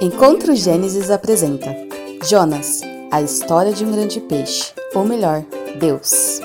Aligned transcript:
Encontro 0.00 0.54
Gênesis 0.54 1.10
apresenta 1.10 1.74
Jonas, 2.22 2.82
a 3.10 3.20
história 3.20 3.72
de 3.72 3.84
um 3.84 3.90
grande 3.90 4.20
peixe, 4.20 4.72
ou 4.94 5.04
melhor, 5.04 5.42
Deus. 5.76 6.40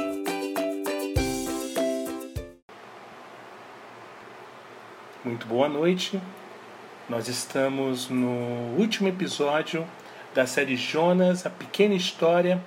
Muito 5.23 5.45
boa 5.45 5.69
noite. 5.69 6.19
Nós 7.07 7.27
estamos 7.27 8.09
no 8.09 8.75
último 8.75 9.07
episódio 9.07 9.85
da 10.33 10.47
série 10.47 10.75
Jonas, 10.75 11.45
a 11.45 11.49
pequena 11.51 11.93
história 11.93 12.59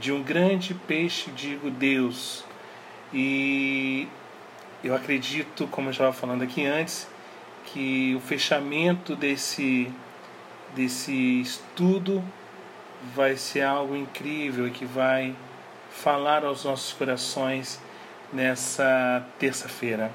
de 0.00 0.10
um 0.10 0.22
grande 0.22 0.72
peixe, 0.72 1.30
digo 1.32 1.70
Deus. 1.70 2.46
E 3.12 4.08
eu 4.82 4.94
acredito, 4.94 5.66
como 5.66 5.88
eu 5.88 5.92
estava 5.92 6.14
falando 6.14 6.40
aqui 6.40 6.64
antes, 6.64 7.06
que 7.66 8.14
o 8.16 8.20
fechamento 8.20 9.14
desse 9.14 9.92
desse 10.74 11.40
estudo 11.40 12.22
vai 13.14 13.36
ser 13.36 13.62
algo 13.62 13.96
incrível 13.96 14.68
e 14.68 14.70
que 14.70 14.84
vai 14.84 15.34
falar 15.90 16.44
aos 16.44 16.64
nossos 16.64 16.92
corações 16.92 17.80
nessa 18.32 19.24
terça-feira. 19.38 20.10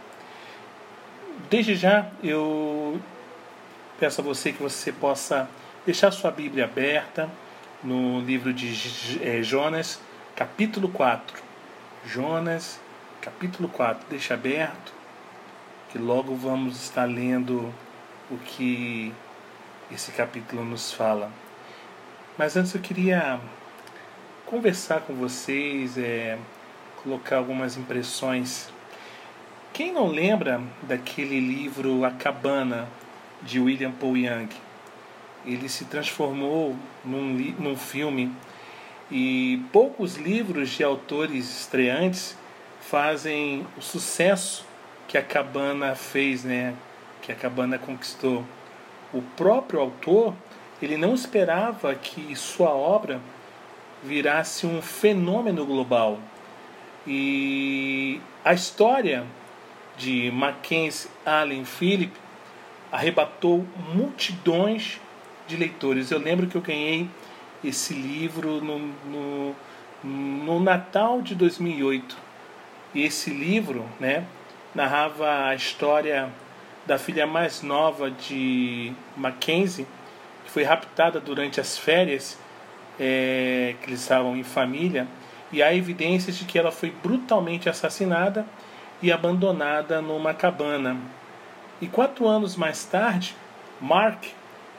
Desde 1.49 1.75
já 1.75 2.09
eu 2.23 2.99
peço 3.99 4.21
a 4.21 4.23
você 4.23 4.51
que 4.51 4.61
você 4.61 4.91
possa 4.91 5.49
deixar 5.85 6.11
sua 6.11 6.31
Bíblia 6.31 6.65
aberta 6.65 7.29
no 7.83 8.19
livro 8.21 8.53
de 8.53 8.73
é, 9.21 9.43
Jonas, 9.43 9.99
capítulo 10.35 10.89
4. 10.89 11.43
Jonas, 12.05 12.79
capítulo 13.21 13.69
4. 13.69 14.05
Deixa 14.09 14.33
aberto, 14.33 14.93
que 15.91 15.97
logo 15.97 16.35
vamos 16.35 16.81
estar 16.81 17.05
lendo 17.05 17.73
o 18.29 18.37
que 18.37 19.13
esse 19.91 20.11
capítulo 20.11 20.63
nos 20.63 20.91
fala. 20.91 21.31
Mas 22.37 22.57
antes 22.57 22.73
eu 22.73 22.81
queria 22.81 23.39
conversar 24.45 25.01
com 25.01 25.13
vocês, 25.13 25.97
é, 25.97 26.37
colocar 27.03 27.37
algumas 27.37 27.77
impressões. 27.77 28.69
Quem 29.71 29.91
não 29.93 30.07
lembra 30.07 30.61
daquele 30.83 31.39
livro 31.39 32.03
A 32.03 32.11
Cabana, 32.11 32.87
de 33.41 33.59
William 33.59 33.91
Paul 33.91 34.17
Young? 34.17 34.49
Ele 35.45 35.69
se 35.69 35.85
transformou 35.85 36.75
num, 37.03 37.33
num 37.59 37.77
filme 37.77 38.31
e 39.11 39.63
poucos 39.71 40.15
livros 40.15 40.71
de 40.71 40.83
autores 40.83 41.59
estreantes 41.59 42.35
fazem 42.81 43.65
o 43.77 43.81
sucesso 43.81 44.65
que 45.07 45.17
a 45.17 45.21
Cabana 45.21 45.93
fez, 45.95 46.43
né? 46.43 46.73
Que 47.21 47.31
a 47.31 47.35
Cabana 47.35 47.77
conquistou 47.77 48.43
o 49.13 49.21
próprio 49.21 49.79
autor 49.79 50.33
ele 50.81 50.97
não 50.97 51.13
esperava 51.13 51.95
que 51.95 52.35
sua 52.35 52.69
obra 52.69 53.21
virasse 54.03 54.67
um 54.67 54.81
fenômeno 54.81 55.65
global. 55.65 56.19
E 57.07 58.19
a 58.43 58.53
história 58.53 59.25
de 59.97 60.29
Mackenzie 60.31 61.09
Allen 61.25 61.65
Phillip 61.65 62.13
arrebatou 62.91 63.65
multidões 63.93 64.99
de 65.47 65.55
leitores. 65.55 66.11
Eu 66.11 66.19
lembro 66.19 66.47
que 66.47 66.55
eu 66.55 66.61
ganhei 66.61 67.09
esse 67.63 67.93
livro 67.93 68.61
no, 68.61 68.79
no, 68.79 69.55
no 70.03 70.59
Natal 70.59 71.21
de 71.21 71.35
2008. 71.35 72.17
E 72.93 73.03
esse 73.03 73.29
livro 73.29 73.85
né, 73.99 74.25
narrava 74.73 75.47
a 75.47 75.55
história 75.55 76.29
da 76.85 76.97
filha 76.97 77.25
mais 77.25 77.61
nova 77.61 78.11
de 78.11 78.93
Mackenzie, 79.17 79.87
que 80.45 80.51
foi 80.51 80.63
raptada 80.63 81.19
durante 81.19 81.59
as 81.59 81.77
férias 81.77 82.37
é, 82.99 83.75
que 83.81 83.89
eles 83.89 84.01
estavam 84.01 84.37
em 84.37 84.43
família, 84.43 85.07
e 85.51 85.61
há 85.63 85.73
evidências 85.73 86.37
de 86.37 86.45
que 86.45 86.57
ela 86.57 86.71
foi 86.71 86.91
brutalmente 86.91 87.69
assassinada 87.69 88.45
e 89.01 89.11
abandonada 89.11 90.01
numa 90.01 90.33
cabana. 90.33 90.97
E 91.81 91.87
quatro 91.87 92.27
anos 92.27 92.55
mais 92.55 92.85
tarde, 92.85 93.35
Mark 93.81 94.25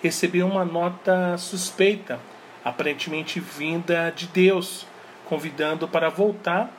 recebeu 0.02 0.46
uma 0.46 0.64
nota 0.64 1.36
suspeita, 1.36 2.18
aparentemente 2.64 3.40
vinda 3.40 4.10
de 4.10 4.26
Deus, 4.26 4.86
convidando 5.26 5.86
para 5.86 6.08
voltar 6.08 6.70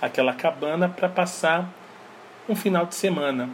àquela 0.00 0.32
cabana 0.32 0.88
para 0.88 1.08
passar 1.08 1.68
um 2.48 2.54
final 2.54 2.86
de 2.86 2.94
semana. 2.94 3.50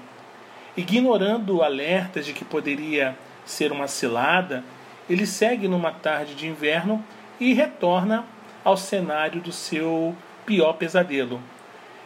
Ignorando 0.76 1.62
alertas 1.62 2.24
de 2.24 2.32
que 2.32 2.44
poderia 2.44 3.16
ser 3.44 3.72
uma 3.72 3.86
cilada, 3.86 4.64
ele 5.08 5.26
segue 5.26 5.68
numa 5.68 5.92
tarde 5.92 6.34
de 6.34 6.46
inverno 6.46 7.04
e 7.38 7.52
retorna 7.52 8.24
ao 8.64 8.76
cenário 8.76 9.40
do 9.40 9.52
seu 9.52 10.16
pior 10.46 10.74
pesadelo. 10.74 11.40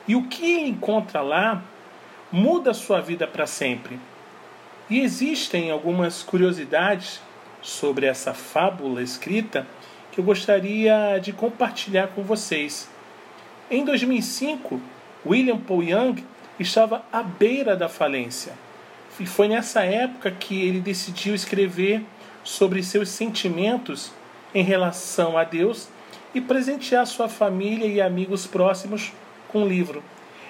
E 0.09 0.17
o 0.17 0.25
que 0.25 0.61
encontra 0.61 1.21
lá 1.21 1.63
muda 2.33 2.75
sua 2.75 3.01
vida 3.01 3.27
para 3.27 3.47
sempre. 3.47 4.01
E 4.89 5.01
existem 5.01 5.71
algumas 5.71 6.23
curiosidades 6.23 7.21
sobre 7.63 8.07
essa 8.07 8.33
fábula 8.33 9.03
escrita 9.03 9.67
que 10.13 10.21
eu 10.21 10.25
gostaria 10.25 11.19
de 11.19 11.33
compartilhar 11.33 12.09
com 12.09 12.23
vocês. 12.23 12.89
Em 13.71 13.85
2005, 13.85 14.81
William 15.25 15.59
Paul 15.59 15.83
Young 15.83 16.25
estava 16.59 17.05
à 17.13 17.23
beira 17.23 17.77
da 17.77 17.89
falência. 17.89 18.53
E 19.19 19.27
foi 19.27 19.49
nessa 19.49 19.83
época 19.83 20.31
que 20.31 20.61
ele 20.67 20.81
decidiu 20.81 21.35
escrever 21.35 22.03
sobre 22.45 22.83
seus 22.83 23.09
sentimentos 23.09 24.13
em 24.55 24.63
relação 24.63 25.37
a 25.37 25.45
Deus 25.45 25.89
e 26.35 26.41
presentear 26.41 27.07
sua 27.07 27.29
família 27.29 27.87
e 27.87 28.01
amigos 28.01 28.47
próximos 28.47 29.13
com 29.49 29.65
o 29.65 29.69
livro. 29.69 30.03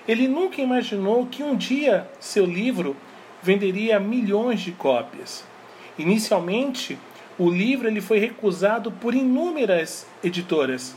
Ele 0.06 0.28
nunca 0.28 0.60
imaginou 0.60 1.26
que 1.26 1.42
um 1.42 1.56
dia 1.56 2.08
seu 2.20 2.44
livro 2.44 2.96
venderia 3.42 3.98
milhões 4.00 4.60
de 4.60 4.72
cópias. 4.72 5.44
Inicialmente, 5.98 6.98
o 7.38 7.50
livro 7.50 7.86
ele 7.88 8.00
foi 8.00 8.18
recusado 8.18 8.90
por 8.90 9.14
inúmeras 9.14 10.06
editoras, 10.22 10.94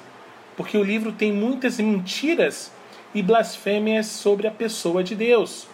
porque 0.56 0.78
o 0.78 0.84
livro 0.84 1.12
tem 1.12 1.31
muitas 1.31 1.80
mentiras 1.80 2.72
e 3.14 3.22
blasfêmias 3.22 4.08
sobre 4.08 4.47
a 4.47 4.52
pessoa 4.52 5.03
de 5.03 5.16
Deus. 5.16 5.68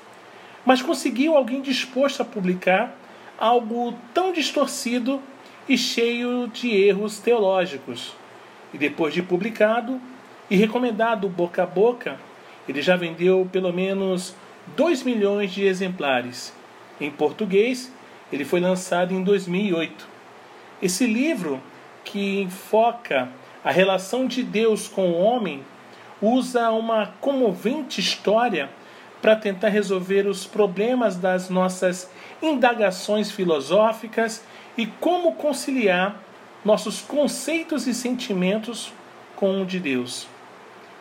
Mas 0.66 0.82
conseguiu 0.82 1.36
alguém 1.36 1.62
disposto 1.62 2.22
a 2.22 2.26
publicar 2.26 2.96
algo 3.38 3.94
tão 4.14 4.32
distorcido 4.32 5.22
e 5.68 5.78
cheio 5.78 6.48
de 6.48 6.70
erros 6.70 7.20
teológicos. 7.20 8.14
E 8.74 8.78
depois 8.78 9.14
de 9.14 9.22
publicado 9.22 10.00
e 10.50 10.56
recomendado 10.56 11.28
boca 11.28 11.64
a 11.64 11.66
boca, 11.66 12.20
ele 12.68 12.82
já 12.82 12.96
vendeu 12.96 13.48
pelo 13.52 13.72
menos 13.72 14.36
2 14.76 15.04
milhões 15.04 15.52
de 15.52 15.66
exemplares. 15.66 16.54
Em 17.00 17.12
português, 17.12 17.92
ele 18.32 18.46
foi 18.46 18.60
lançado 18.60 19.14
em 19.14 19.24
2008. 19.24 20.08
Esse 20.82 21.06
livro, 21.06 21.62
que 22.04 22.42
enfoca 22.42 23.30
a 23.64 23.72
relação 23.72 24.28
de 24.28 24.44
Deus 24.44 24.88
com 24.88 25.10
o 25.10 25.20
homem, 25.20 25.64
usa 26.22 26.72
uma 26.72 27.08
comovente 27.20 28.00
história 28.00 28.70
para 29.22 29.36
tentar 29.36 29.70
resolver 29.70 30.28
os 30.28 30.46
problemas 30.46 31.16
das 31.16 31.50
nossas 31.50 32.10
indagações 32.42 33.32
filosóficas 33.32 34.44
e 34.78 34.86
como 34.86 35.34
conciliar 35.34 36.22
nossos 36.64 37.02
conceitos 37.02 37.88
e 37.88 37.94
sentimentos 37.94 38.92
com 39.36 39.62
o 39.62 39.66
de 39.66 39.80
Deus. 39.80 40.28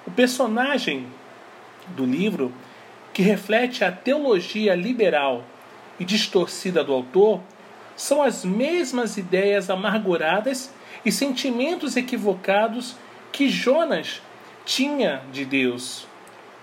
O 0.07 0.11
personagem 0.11 1.07
do 1.89 2.05
livro, 2.05 2.53
que 3.13 3.23
reflete 3.23 3.85
a 3.85 3.93
teologia 3.93 4.75
liberal 4.75 5.45
e 5.99 6.05
distorcida 6.05 6.83
do 6.83 6.93
autor, 6.93 7.41
são 7.97 8.23
as 8.23 8.45
mesmas 8.45 9.17
ideias 9.17 9.71
amarguradas 9.71 10.73
e 11.05 11.13
sentimentos 11.13 11.97
equivocados 11.97 12.97
que 13.31 13.49
Jonas 13.49 14.21
tinha 14.65 15.23
de 15.31 15.45
Deus. 15.45 16.07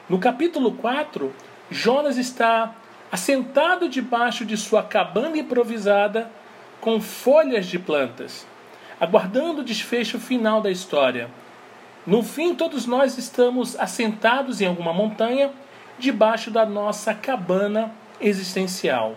No 0.09 0.19
capítulo 0.19 0.73
4, 0.73 1.33
Jonas 1.69 2.17
está 2.17 2.75
assentado 3.11 3.87
debaixo 3.87 4.45
de 4.45 4.57
sua 4.57 4.83
cabana 4.83 5.37
improvisada 5.37 6.31
com 6.79 6.99
folhas 6.99 7.67
de 7.67 7.77
plantas, 7.77 8.47
aguardando 8.99 9.61
o 9.61 9.63
desfecho 9.63 10.19
final 10.19 10.61
da 10.61 10.71
história. 10.71 11.29
No 12.05 12.23
fim, 12.23 12.55
todos 12.55 12.85
nós 12.87 13.17
estamos 13.17 13.79
assentados 13.79 14.59
em 14.59 14.65
alguma 14.65 14.91
montanha 14.91 15.51
debaixo 15.99 16.49
da 16.49 16.65
nossa 16.65 17.13
cabana 17.13 17.91
existencial. 18.19 19.15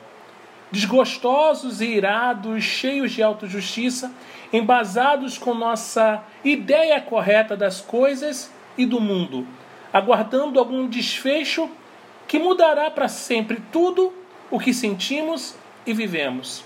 Desgostosos 0.70 1.80
e 1.80 1.86
irados, 1.86 2.62
cheios 2.62 3.12
de 3.12 3.22
autojustiça, 3.22 4.12
embasados 4.52 5.38
com 5.38 5.54
nossa 5.54 6.22
ideia 6.44 7.00
correta 7.00 7.56
das 7.56 7.80
coisas 7.80 8.52
e 8.76 8.86
do 8.86 9.00
mundo, 9.00 9.46
aguardando 9.92 10.58
algum 10.58 10.88
desfecho 10.88 11.70
que 12.26 12.38
mudará 12.38 12.90
para 12.90 13.08
sempre 13.08 13.62
tudo 13.72 14.12
o 14.50 14.58
que 14.58 14.74
sentimos 14.74 15.54
e 15.86 15.92
vivemos. 15.92 16.64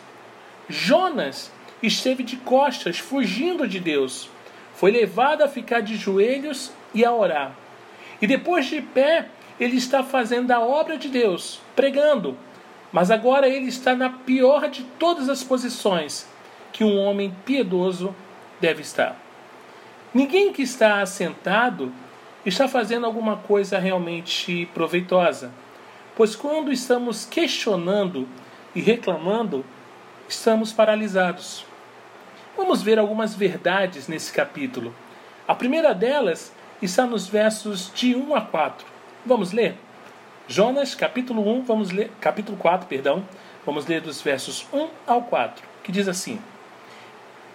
Jonas 0.69 1.51
esteve 1.83 2.23
de 2.23 2.37
costas, 2.37 2.99
fugindo 2.99 3.67
de 3.67 3.81
Deus. 3.81 4.29
Foi 4.75 4.91
levado 4.91 5.43
a 5.43 5.49
ficar 5.49 5.81
de 5.81 5.97
joelhos 5.97 6.73
e 6.95 7.05
a 7.05 7.13
orar. 7.13 7.55
E 8.21 8.27
depois 8.27 8.67
de 8.67 8.81
pé, 8.81 9.29
ele 9.59 9.77
está 9.77 10.03
fazendo 10.03 10.51
a 10.51 10.61
obra 10.61 10.97
de 10.97 11.09
Deus, 11.09 11.61
pregando. 11.75 12.37
Mas 12.93 13.11
agora 13.11 13.49
ele 13.49 13.69
está 13.69 13.95
na 13.95 14.11
pior 14.11 14.69
de 14.69 14.83
todas 14.99 15.29
as 15.29 15.43
posições 15.43 16.29
que 16.73 16.85
um 16.85 16.99
homem 16.99 17.35
piedoso 17.45 18.15
deve 18.61 18.83
estar. 18.83 19.28
Ninguém 20.15 20.53
que 20.53 20.63
está 20.63 21.03
assentado 21.03 21.93
está 22.45 22.67
fazendo 22.67 23.05
alguma 23.05 23.37
coisa 23.37 23.79
realmente 23.79 24.67
proveitosa, 24.73 25.53
pois 26.17 26.35
quando 26.35 26.73
estamos 26.73 27.27
questionando 27.27 28.27
e 28.75 28.81
reclamando, 28.81 29.65
estamos 30.27 30.73
paralisados. 30.73 31.67
Vamos 32.57 32.83
ver 32.83 32.99
algumas 32.99 33.35
verdades 33.35 34.09
nesse 34.09 34.33
capítulo. 34.33 34.95
A 35.47 35.55
primeira 35.55 35.95
delas 35.95 36.53
está 36.81 37.07
nos 37.07 37.29
versos 37.29 37.93
de 37.95 38.15
1 38.15 38.35
a 38.35 38.41
4. 38.41 38.87
Vamos 39.27 39.53
ler? 39.53 39.77
Jonas, 40.47 40.95
capítulo 40.95 41.47
1, 41.47 41.63
vamos 41.65 41.91
ler, 41.91 42.11
capítulo 42.19 42.57
4, 42.57 42.87
perdão. 42.87 43.23
Vamos 43.67 43.87
ler 43.87 44.01
dos 44.01 44.23
versos 44.23 44.67
1 44.73 44.89
ao 45.07 45.23
4, 45.23 45.63
que 45.85 45.93
diz 45.93 46.09
assim: 46.09 46.41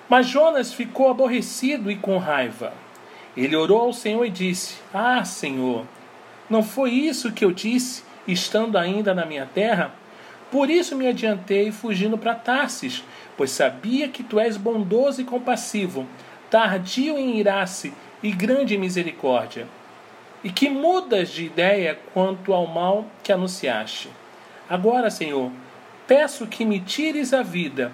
Mas 0.09 0.27
Jonas 0.27 0.73
ficou 0.73 1.09
aborrecido 1.09 1.89
e 1.89 1.95
com 1.95 2.17
raiva. 2.17 2.73
Ele 3.35 3.55
orou 3.55 3.81
ao 3.81 3.93
Senhor 3.93 4.25
e 4.25 4.29
disse: 4.29 4.75
Ah, 4.93 5.23
Senhor, 5.23 5.85
não 6.49 6.61
foi 6.61 6.91
isso 6.91 7.31
que 7.31 7.43
eu 7.43 7.51
disse, 7.51 8.03
estando 8.27 8.77
ainda 8.77 9.13
na 9.13 9.25
minha 9.25 9.45
terra? 9.45 9.93
Por 10.51 10.69
isso 10.69 10.95
me 10.95 11.07
adiantei 11.07 11.71
fugindo 11.71 12.17
para 12.17 12.35
Tarsis, 12.35 13.03
pois 13.35 13.49
sabia 13.49 14.07
que 14.07 14.21
tu 14.21 14.39
és 14.39 14.55
bondoso 14.55 15.19
e 15.21 15.25
compassivo, 15.25 16.05
tardio 16.49 17.17
em 17.17 17.37
irar-se 17.37 17.91
e 18.21 18.31
grande 18.31 18.75
em 18.75 18.77
misericórdia 18.77 19.67
e 20.43 20.51
que 20.51 20.69
mudas 20.69 21.29
de 21.29 21.45
ideia 21.45 21.97
quanto 22.13 22.53
ao 22.53 22.67
mal 22.67 23.05
que 23.23 23.31
anunciaste. 23.31 24.09
Agora, 24.69 25.09
Senhor, 25.09 25.51
peço 26.05 26.45
que 26.47 26.65
me 26.65 26.79
tires 26.79 27.33
a 27.33 27.41
vida, 27.41 27.91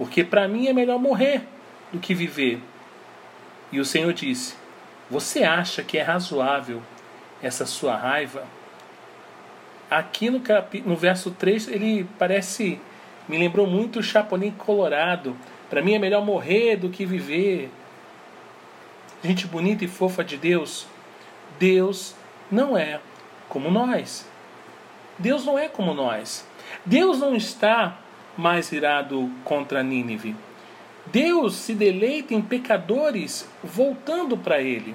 porque 0.00 0.24
para 0.24 0.48
mim 0.48 0.66
é 0.66 0.72
melhor 0.72 0.98
morrer 0.98 1.42
do 1.92 1.98
que 1.98 2.14
viver. 2.14 2.58
E 3.70 3.78
o 3.78 3.84
Senhor 3.84 4.14
disse: 4.14 4.54
Você 5.10 5.44
acha 5.44 5.82
que 5.82 5.98
é 5.98 6.02
razoável 6.02 6.80
essa 7.42 7.66
sua 7.66 7.96
raiva? 7.96 8.46
Aqui 9.90 10.30
no, 10.30 10.40
cap... 10.40 10.80
no 10.86 10.96
verso 10.96 11.32
3, 11.32 11.68
ele 11.68 12.08
parece. 12.18 12.80
Me 13.28 13.36
lembrou 13.36 13.66
muito 13.66 13.98
o 13.98 14.02
Chapolin 14.02 14.52
Colorado. 14.52 15.36
Para 15.68 15.82
mim 15.82 15.92
é 15.92 15.98
melhor 15.98 16.24
morrer 16.24 16.76
do 16.76 16.88
que 16.88 17.04
viver. 17.04 17.70
Gente 19.22 19.46
bonita 19.46 19.84
e 19.84 19.88
fofa 19.88 20.24
de 20.24 20.38
Deus, 20.38 20.86
Deus 21.58 22.14
não 22.50 22.74
é 22.74 23.00
como 23.50 23.70
nós. 23.70 24.26
Deus 25.18 25.44
não 25.44 25.58
é 25.58 25.68
como 25.68 25.92
nós. 25.92 26.48
Deus 26.86 27.18
não 27.18 27.36
está 27.36 27.98
mais 28.40 28.72
irado 28.72 29.30
contra 29.44 29.82
Nínive. 29.82 30.34
Deus 31.06 31.56
se 31.56 31.74
deleita 31.74 32.32
em 32.32 32.40
pecadores 32.40 33.46
voltando 33.62 34.36
para 34.36 34.62
Ele. 34.62 34.94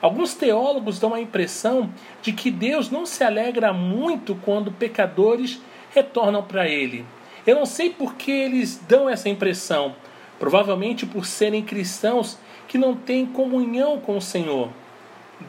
Alguns 0.00 0.34
teólogos 0.34 0.98
dão 0.98 1.12
a 1.12 1.20
impressão 1.20 1.92
de 2.22 2.32
que 2.32 2.50
Deus 2.50 2.90
não 2.90 3.04
se 3.04 3.22
alegra 3.22 3.72
muito 3.72 4.34
quando 4.36 4.72
pecadores 4.72 5.60
retornam 5.92 6.42
para 6.42 6.66
Ele. 6.66 7.04
Eu 7.46 7.56
não 7.56 7.66
sei 7.66 7.90
por 7.90 8.14
que 8.14 8.30
eles 8.30 8.80
dão 8.88 9.08
essa 9.08 9.28
impressão. 9.28 9.94
Provavelmente 10.38 11.04
por 11.04 11.26
serem 11.26 11.62
cristãos 11.62 12.38
que 12.68 12.78
não 12.78 12.94
têm 12.94 13.26
comunhão 13.26 13.98
com 13.98 14.16
o 14.16 14.22
Senhor. 14.22 14.70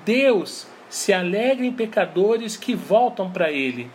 Deus 0.04 0.68
se 0.90 1.14
alegra 1.14 1.66
em 1.66 1.72
pecadores 1.72 2.58
que 2.58 2.74
voltam 2.74 3.30
para 3.30 3.52
Ele. 3.52 3.90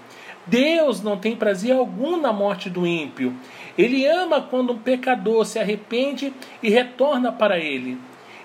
Deus 0.47 1.03
não 1.03 1.17
tem 1.17 1.35
prazer 1.35 1.73
algum 1.73 2.17
na 2.17 2.33
morte 2.33 2.69
do 2.69 2.87
ímpio. 2.87 3.35
Ele 3.77 4.07
ama 4.07 4.41
quando 4.41 4.73
um 4.73 4.79
pecador 4.79 5.45
se 5.45 5.59
arrepende 5.59 6.33
e 6.63 6.71
retorna 6.71 7.33
para 7.33 7.59
Ele. 7.59 7.99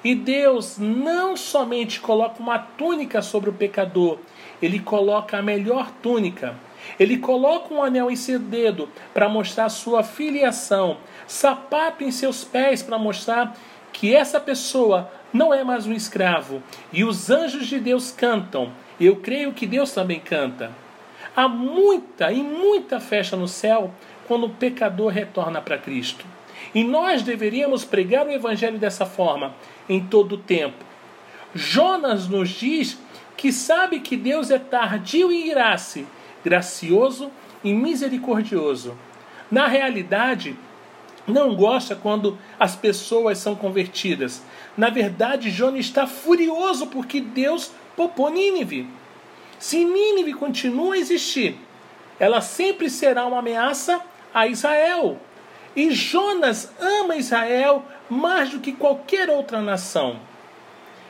E 0.03 0.15
Deus 0.15 0.77
não 0.77 1.35
somente 1.35 1.99
coloca 1.99 2.41
uma 2.41 2.57
túnica 2.57 3.21
sobre 3.21 3.49
o 3.49 3.53
pecador, 3.53 4.17
ele 4.61 4.79
coloca 4.79 5.37
a 5.37 5.41
melhor 5.41 5.91
túnica. 6.01 6.55
Ele 6.97 7.17
coloca 7.17 7.73
um 7.73 7.83
anel 7.83 8.09
em 8.09 8.15
seu 8.15 8.39
dedo 8.39 8.89
para 9.13 9.27
mostrar 9.27 9.69
sua 9.69 10.03
filiação, 10.03 10.97
sapato 11.27 12.03
em 12.03 12.11
seus 12.11 12.43
pés 12.43 12.81
para 12.81 12.97
mostrar 12.97 13.55
que 13.91 14.15
essa 14.15 14.39
pessoa 14.39 15.11
não 15.31 15.53
é 15.53 15.63
mais 15.63 15.85
um 15.85 15.93
escravo. 15.93 16.63
E 16.91 17.03
os 17.03 17.29
anjos 17.29 17.67
de 17.67 17.79
Deus 17.79 18.11
cantam. 18.11 18.71
Eu 18.99 19.17
creio 19.17 19.53
que 19.53 19.65
Deus 19.65 19.91
também 19.91 20.19
canta. 20.19 20.71
Há 21.35 21.47
muita 21.47 22.31
e 22.31 22.41
muita 22.41 22.99
festa 22.99 23.35
no 23.35 23.47
céu 23.47 23.91
quando 24.27 24.45
o 24.45 24.49
pecador 24.49 25.11
retorna 25.11 25.61
para 25.61 25.77
Cristo. 25.77 26.25
E 26.73 26.83
nós 26.83 27.23
deveríamos 27.23 27.85
pregar 27.85 28.27
o 28.27 28.31
Evangelho 28.31 28.77
dessa 28.77 29.05
forma 29.05 29.55
em 29.87 30.03
todo 30.03 30.33
o 30.33 30.37
tempo. 30.37 30.85
Jonas 31.53 32.27
nos 32.27 32.49
diz 32.49 32.97
que 33.35 33.51
sabe 33.51 34.01
que 34.01 34.17
Deus 34.17 34.51
é 34.51 34.59
tardio 34.59 35.31
em 35.31 35.47
irar-se, 35.47 36.05
gracioso 36.43 37.31
e 37.63 37.73
misericordioso. 37.73 38.95
Na 39.49 39.67
realidade, 39.67 40.55
não 41.25 41.55
gosta 41.55 41.95
quando 41.95 42.37
as 42.59 42.75
pessoas 42.75 43.37
são 43.37 43.55
convertidas. 43.55 44.43
Na 44.77 44.89
verdade, 44.89 45.49
Jonas 45.49 45.81
está 45.81 46.05
furioso 46.05 46.87
porque 46.87 47.21
Deus 47.21 47.71
popou 47.95 48.29
Nínive. 48.29 48.87
Se 49.59 49.83
Nínive 49.83 50.33
continua 50.33 50.95
a 50.95 50.97
existir, 50.97 51.59
ela 52.17 52.39
sempre 52.39 52.89
será 52.89 53.25
uma 53.25 53.39
ameaça 53.39 54.01
a 54.33 54.47
Israel. 54.47 55.19
E 55.75 55.91
Jonas 55.91 56.71
ama 56.79 57.17
Israel 57.17 57.83
mais 58.09 58.49
do 58.49 58.59
que 58.59 58.71
qualquer 58.71 59.29
outra 59.29 59.61
nação. 59.61 60.17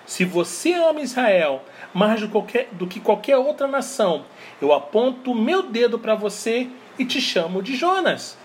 Se 0.06 0.25
você 0.25 0.74
ama 0.74 1.01
Israel 1.01 1.63
mais 1.94 2.22
do, 2.22 2.30
qualquer, 2.30 2.68
do 2.72 2.88
que 2.88 3.00
qualquer 3.00 3.38
outra 3.38 3.68
nação, 3.68 4.25
eu 4.60 4.74
aponto 4.74 5.31
o 5.31 5.36
meu 5.36 5.63
dedo 5.63 6.00
para 6.00 6.16
você 6.16 6.68
e 6.98 7.06
te 7.06 7.22
chamo 7.22 7.62
de 7.62 7.75
Jonas. 7.75 8.36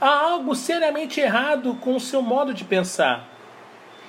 Há 0.00 0.08
algo 0.08 0.54
seriamente 0.54 1.20
errado 1.20 1.74
com 1.80 1.94
o 1.94 2.00
seu 2.00 2.22
modo 2.22 2.54
de 2.54 2.64
pensar. 2.64 3.28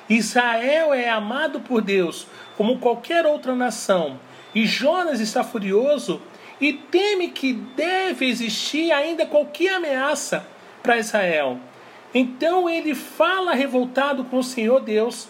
Israel 0.10 0.94
é 0.94 1.10
amado 1.10 1.60
por 1.60 1.82
Deus 1.82 2.28
como 2.56 2.80
qualquer 2.80 3.26
outra 3.26 3.54
nação, 3.54 4.18
e 4.54 4.66
Jonas 4.66 5.20
está 5.20 5.44
furioso 5.44 6.22
e 6.60 6.74
teme 6.74 7.30
que 7.30 7.54
deve 7.54 8.28
existir 8.28 8.92
ainda 8.92 9.26
qualquer 9.26 9.76
ameaça 9.76 10.48
para 10.82 10.98
Israel. 10.98 11.60
Então 12.14 12.70
ele 12.70 12.96
fala 12.96 13.54
revoltado 13.54 14.24
com 14.24 14.38
o 14.38 14.44
Senhor 14.44 14.80
Deus, 14.80 15.28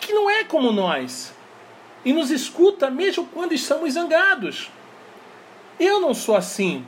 que 0.00 0.12
não 0.12 0.28
é 0.28 0.44
como 0.44 0.72
nós, 0.72 1.32
e 2.04 2.12
nos 2.12 2.30
escuta 2.30 2.90
mesmo 2.90 3.26
quando 3.26 3.52
estamos 3.52 3.94
zangados. 3.94 4.70
Eu 5.78 6.00
não 6.00 6.12
sou 6.12 6.36
assim. 6.36 6.84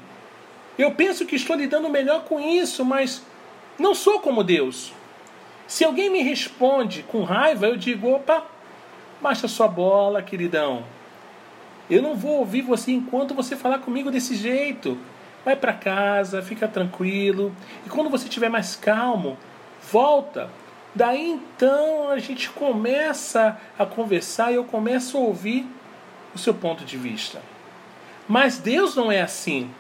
Eu 0.79 0.91
penso 0.91 1.25
que 1.25 1.37
estou 1.37 1.57
lidando 1.57 1.89
melhor 1.89 2.25
com 2.25 2.39
isso, 2.39 2.85
mas 2.85 3.23
não 3.79 3.95
sou 3.95 4.21
como 4.21 4.45
Deus. 4.45 4.93
Se 5.67 5.85
alguém 5.85 6.11
me 6.11 6.21
responde 6.21 7.03
com 7.05 7.25
raiva, 7.25 7.67
eu 7.67 7.77
digo: 7.77 8.11
opa, 8.11 8.47
baixa 9.21 9.49
sua 9.49 9.69
bola, 9.69 10.23
queridão. 10.23 10.85
Eu 11.89 12.03
não 12.03 12.15
vou 12.15 12.39
ouvir 12.39 12.63
você 12.63 12.93
enquanto 12.93 13.35
você 13.35 13.57
falar 13.57 13.79
comigo 13.79 14.11
desse 14.11 14.35
jeito. 14.35 14.99
Vai 15.45 15.55
para 15.55 15.73
casa, 15.73 16.43
fica 16.43 16.67
tranquilo. 16.67 17.55
E 17.87 17.89
quando 17.89 18.11
você 18.11 18.25
estiver 18.25 18.49
mais 18.49 18.75
calmo, 18.75 19.39
volta. 19.93 20.51
Daí 20.95 21.31
então 21.31 22.11
a 22.11 22.19
gente 22.19 22.51
começa 22.51 23.57
a 23.79 23.87
conversar 23.87 24.51
e 24.51 24.57
eu 24.57 24.65
começo 24.65 25.17
a 25.17 25.21
ouvir 25.21 25.67
o 26.35 26.39
seu 26.39 26.55
ponto 26.55 26.85
de 26.85 26.97
vista. 26.97 27.41
Mas 28.27 28.59
Deus 28.59 28.97
não 28.97 29.13
é 29.13 29.21
assim. 29.23 29.71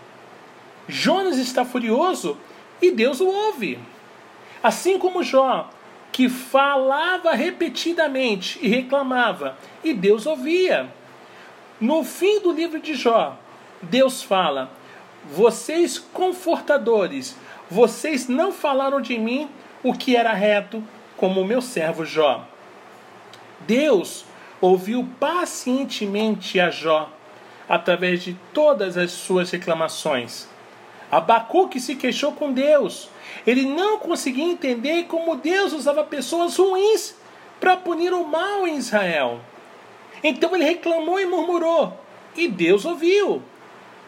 Jonas 0.88 1.38
está 1.38 1.64
furioso 1.64 2.38
e 2.81 2.93
Deus 2.93 3.21
o 3.21 3.26
ouve. 3.26 3.78
Assim 4.62 4.99
como 4.99 5.23
Jó, 5.23 5.69
que 6.16 6.30
falava 6.30 7.35
repetidamente 7.35 8.58
e 8.62 8.68
reclamava, 8.68 9.54
e 9.85 9.92
Deus 9.92 10.25
ouvia. 10.25 10.88
No 11.78 12.02
fim 12.04 12.40
do 12.40 12.52
livro 12.52 12.80
de 12.80 12.94
Jó, 12.94 13.37
Deus 13.82 14.23
fala: 14.23 14.70
Vocês 15.26 15.99
confortadores, 15.99 17.37
vocês 17.70 18.28
não 18.28 18.50
falaram 18.50 18.99
de 18.99 19.18
mim 19.18 19.46
o 19.82 19.92
que 19.92 20.16
era 20.16 20.32
reto, 20.32 20.82
como 21.18 21.42
o 21.42 21.44
meu 21.44 21.61
servo 21.61 22.06
Jó. 22.06 22.49
Deus 23.66 24.25
ouviu 24.58 25.06
pacientemente 25.20 26.58
a 26.58 26.70
Jó 26.70 27.12
através 27.68 28.23
de 28.23 28.35
todas 28.54 28.96
as 28.96 29.11
suas 29.11 29.50
reclamações. 29.50 30.49
Abacuque 31.16 31.80
se 31.80 31.96
queixou 31.96 32.32
com 32.32 32.52
Deus. 32.52 33.08
Ele 33.46 33.64
não 33.64 33.99
conseguia 33.99 34.44
entender 34.44 35.04
como 35.04 35.37
Deus 35.37 35.73
usava 35.73 36.04
pessoas 36.04 36.56
ruins 36.56 37.16
para 37.58 37.76
punir 37.76 38.12
o 38.12 38.26
mal 38.26 38.66
em 38.66 38.76
Israel. 38.76 39.40
Então 40.23 40.54
ele 40.54 40.64
reclamou 40.64 41.18
e 41.18 41.25
murmurou, 41.25 41.99
e 42.37 42.49
Deus 42.49 42.85
ouviu. 42.85 43.42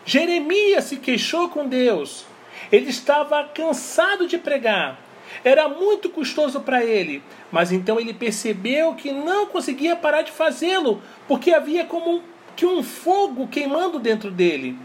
Jeremias 0.04 0.84
se 0.84 0.96
queixou 0.96 1.48
com 1.48 1.66
Deus. 1.66 2.26
Ele 2.70 2.90
estava 2.90 3.42
cansado 3.44 4.26
de 4.26 4.36
pregar. 4.36 5.00
Era 5.42 5.66
muito 5.66 6.10
custoso 6.10 6.60
para 6.60 6.84
ele, 6.84 7.22
mas 7.50 7.72
então 7.72 7.98
ele 7.98 8.12
percebeu 8.12 8.94
que 8.94 9.12
não 9.12 9.46
conseguia 9.46 9.96
parar 9.96 10.22
de 10.22 10.32
fazê-lo, 10.32 11.02
porque 11.26 11.54
havia 11.54 11.84
como 11.84 12.22
que 12.54 12.66
um 12.66 12.82
fogo 12.82 13.46
queimando 13.46 13.98
dentro 13.98 14.30
dele. 14.30 14.76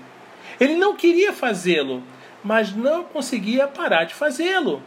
Ele 0.60 0.76
não 0.76 0.96
queria 0.96 1.34
fazê-lo, 1.34 2.04
mas 2.44 2.76
não 2.76 3.04
conseguia 3.04 3.68
parar 3.68 4.06
de 4.06 4.14
fazê-lo. 4.14 4.82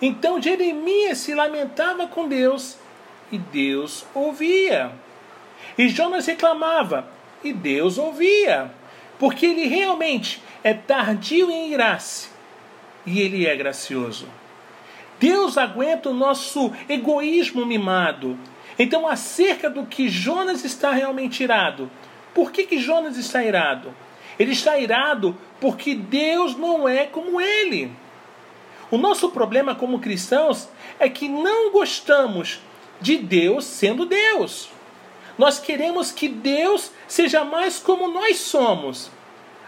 Então 0.00 0.40
Jeremias 0.40 1.18
se 1.18 1.34
lamentava 1.34 2.06
com 2.06 2.28
Deus 2.28 2.78
e 3.32 3.38
Deus 3.38 4.04
ouvia. 4.14 4.92
E 5.76 5.88
Jonas 5.88 6.26
reclamava 6.26 7.08
e 7.42 7.52
Deus 7.52 7.98
ouvia, 7.98 8.70
porque 9.18 9.46
ele 9.46 9.66
realmente 9.66 10.42
é 10.62 10.74
tardio 10.74 11.50
em 11.50 11.72
irar-se 11.72 12.28
e 13.06 13.20
ele 13.20 13.46
é 13.46 13.56
gracioso. 13.56 14.28
Deus 15.18 15.58
aguenta 15.58 16.10
o 16.10 16.14
nosso 16.14 16.72
egoísmo 16.88 17.66
mimado. 17.66 18.38
Então, 18.78 19.08
acerca 19.08 19.68
do 19.68 19.84
que 19.84 20.08
Jonas 20.08 20.64
está 20.64 20.92
realmente 20.92 21.42
irado, 21.42 21.90
por 22.32 22.52
que, 22.52 22.64
que 22.64 22.78
Jonas 22.78 23.16
está 23.16 23.42
irado? 23.42 23.92
Ele 24.38 24.52
está 24.52 24.78
irado 24.78 25.36
porque 25.60 25.94
Deus 25.94 26.56
não 26.56 26.88
é 26.88 27.04
como 27.04 27.40
ele. 27.40 27.90
O 28.90 28.96
nosso 28.96 29.30
problema 29.30 29.74
como 29.74 29.98
cristãos 29.98 30.68
é 30.98 31.08
que 31.08 31.28
não 31.28 31.70
gostamos 31.70 32.60
de 33.00 33.16
Deus 33.16 33.64
sendo 33.64 34.06
Deus. 34.06 34.70
Nós 35.36 35.58
queremos 35.58 36.10
que 36.10 36.28
Deus 36.28 36.90
seja 37.06 37.44
mais 37.44 37.78
como 37.78 38.08
nós 38.08 38.38
somos. 38.38 39.10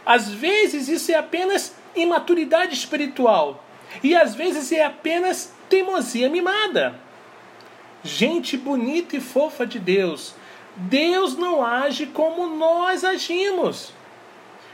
Às 0.05 0.29
vezes 0.31 0.89
isso 0.89 1.13
é 1.13 1.15
apenas 1.15 1.77
imaturidade 1.95 2.75
espiritual 2.75 3.65
e 4.03 4.15
às 4.15 4.35
vezes 4.35 4.73
é 4.73 4.85
apenas 4.85 5.53
teimosia 5.69 6.29
mimada. 6.29 6.99
Gente 8.03 8.57
bonita 8.57 9.17
e 9.17 9.21
fofa 9.21 9.67
de 9.67 9.79
Deus, 9.79 10.35
Deus 10.75 11.37
não 11.37 11.65
age 11.65 12.07
como 12.07 12.47
nós 12.47 13.05
agimos. 13.05 13.93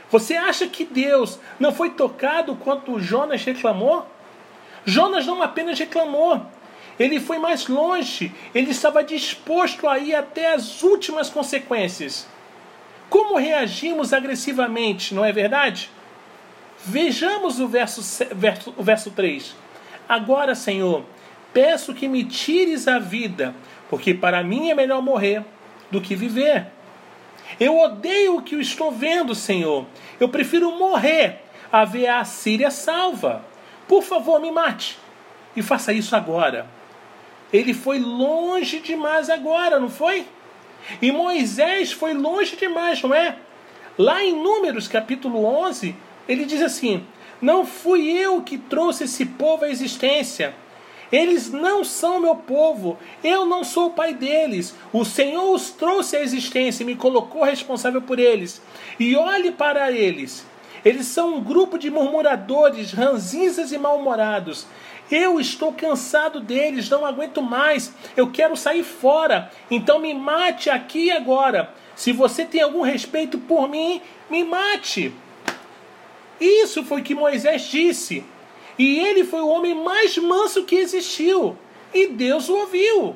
Você 0.09 0.35
acha 0.35 0.67
que 0.67 0.85
Deus 0.85 1.39
não 1.59 1.71
foi 1.71 1.89
tocado 1.91 2.55
quanto 2.55 2.99
Jonas 2.99 3.43
reclamou? 3.43 4.05
Jonas 4.85 5.25
não 5.25 5.43
apenas 5.43 5.77
reclamou, 5.77 6.45
ele 6.99 7.19
foi 7.19 7.37
mais 7.37 7.67
longe, 7.67 8.33
ele 8.55 8.71
estava 8.71 9.03
disposto 9.03 9.87
a 9.87 9.99
ir 9.99 10.15
até 10.15 10.53
as 10.53 10.81
últimas 10.81 11.29
consequências. 11.29 12.27
Como 13.09 13.37
reagimos 13.37 14.13
agressivamente, 14.13 15.13
não 15.13 15.23
é 15.23 15.31
verdade? 15.31 15.89
Vejamos 16.85 17.59
o 17.59 17.67
verso, 17.67 18.01
verso, 18.33 18.73
o 18.77 18.83
verso 18.83 19.11
3. 19.11 19.55
Agora, 20.07 20.55
Senhor, 20.55 21.03
peço 21.53 21.93
que 21.93 22.07
me 22.07 22.23
tires 22.23 22.87
a 22.87 22.97
vida, 22.97 23.53
porque 23.89 24.13
para 24.13 24.43
mim 24.43 24.69
é 24.69 24.75
melhor 24.75 25.01
morrer 25.01 25.43
do 25.91 26.01
que 26.01 26.15
viver. 26.15 26.67
Eu 27.59 27.77
odeio 27.79 28.37
o 28.37 28.41
que 28.41 28.55
eu 28.55 28.61
estou 28.61 28.91
vendo, 28.91 29.33
Senhor. 29.33 29.85
Eu 30.19 30.29
prefiro 30.29 30.71
morrer 30.77 31.43
a 31.71 31.85
ver 31.85 32.07
a 32.07 32.23
Síria 32.23 32.69
salva. 32.69 33.43
Por 33.87 34.03
favor, 34.03 34.39
me 34.39 34.51
mate. 34.51 34.97
E 35.55 35.61
faça 35.61 35.93
isso 35.93 36.15
agora. 36.15 36.67
Ele 37.51 37.73
foi 37.73 37.99
longe 37.99 38.79
demais 38.79 39.29
agora, 39.29 39.79
não 39.79 39.89
foi? 39.89 40.25
E 41.01 41.11
Moisés 41.11 41.91
foi 41.91 42.13
longe 42.13 42.55
demais, 42.55 43.01
não 43.01 43.13
é? 43.13 43.37
Lá 43.97 44.23
em 44.23 44.33
Números 44.33 44.87
capítulo 44.87 45.43
11, 45.43 45.95
ele 46.27 46.45
diz 46.45 46.61
assim: 46.61 47.05
Não 47.41 47.65
fui 47.65 48.11
eu 48.11 48.41
que 48.41 48.57
trouxe 48.57 49.05
esse 49.05 49.25
povo 49.25 49.65
à 49.65 49.69
existência 49.69 50.53
eles 51.11 51.51
não 51.51 51.83
são 51.83 52.19
meu 52.19 52.35
povo, 52.35 52.97
eu 53.23 53.45
não 53.45 53.63
sou 53.63 53.87
o 53.87 53.93
pai 53.93 54.13
deles. 54.13 54.75
O 54.91 55.05
Senhor 55.05 55.53
os 55.53 55.69
trouxe 55.69 56.17
à 56.17 56.21
existência 56.21 56.83
e 56.83 56.85
me 56.85 56.95
colocou 56.95 57.43
responsável 57.43 58.01
por 58.01 58.19
eles. 58.19 58.61
E 58.99 59.15
olhe 59.15 59.51
para 59.51 59.91
eles. 59.91 60.45
Eles 60.83 61.07
são 61.07 61.35
um 61.35 61.43
grupo 61.43 61.77
de 61.77 61.89
murmuradores, 61.89 62.91
ranzinzas 62.91 63.71
e 63.71 63.77
mal-humorados. 63.77 64.67
Eu 65.09 65.39
estou 65.39 65.71
cansado 65.71 66.41
deles, 66.41 66.89
não 66.89 67.05
aguento 67.05 67.41
mais. 67.41 67.93
Eu 68.15 68.29
quero 68.29 68.57
sair 68.57 68.83
fora. 68.83 69.49
Então 69.71 69.99
me 69.99 70.13
mate 70.13 70.69
aqui 70.69 71.05
e 71.05 71.11
agora. 71.11 71.73
Se 71.95 72.11
você 72.11 72.45
tem 72.45 72.61
algum 72.61 72.81
respeito 72.81 73.37
por 73.37 73.69
mim, 73.69 74.01
me 74.29 74.43
mate. 74.43 75.13
Isso 76.39 76.83
foi 76.83 77.01
o 77.01 77.03
que 77.03 77.15
Moisés 77.15 77.63
disse. 77.63 78.23
E 78.77 78.99
ele 78.99 79.23
foi 79.23 79.41
o 79.41 79.49
homem 79.49 79.73
mais 79.73 80.17
manso 80.17 80.63
que 80.63 80.75
existiu. 80.75 81.57
E 81.93 82.07
Deus 82.07 82.49
o 82.49 82.55
ouviu. 82.55 83.15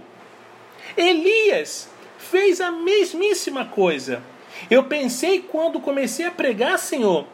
Elias 0.98 1.90
fez 2.18 2.60
a 2.60 2.72
mesmíssima 2.72 3.66
coisa. 3.66 4.24
Eu 4.70 4.84
pensei 4.84 5.40
quando 5.42 5.80
comecei 5.80 6.26
a 6.26 6.32
pregar, 6.32 6.78
Senhor, 6.80 7.26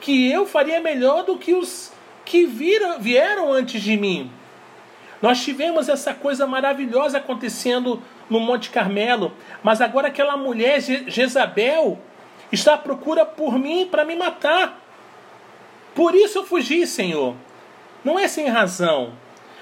que 0.00 0.30
eu 0.30 0.46
faria 0.46 0.80
melhor 0.80 1.24
do 1.24 1.38
que 1.38 1.54
os 1.54 1.92
que 2.24 2.46
viram, 2.46 2.98
vieram 2.98 3.52
antes 3.52 3.82
de 3.82 3.96
mim. 3.96 4.30
Nós 5.20 5.42
tivemos 5.42 5.88
essa 5.88 6.14
coisa 6.14 6.46
maravilhosa 6.46 7.18
acontecendo 7.18 8.02
no 8.28 8.40
Monte 8.40 8.70
Carmelo, 8.70 9.32
mas 9.62 9.80
agora 9.80 10.08
aquela 10.08 10.36
mulher, 10.36 10.80
Jezabel, 10.80 11.98
está 12.50 12.74
à 12.74 12.78
procura 12.78 13.26
por 13.26 13.58
mim 13.58 13.86
para 13.90 14.04
me 14.04 14.16
matar. 14.16 14.80
Por 15.94 16.14
isso 16.14 16.38
eu 16.38 16.46
fugi, 16.46 16.86
Senhor. 16.86 17.34
Não 18.04 18.18
é 18.18 18.26
sem 18.28 18.48
razão. 18.48 19.12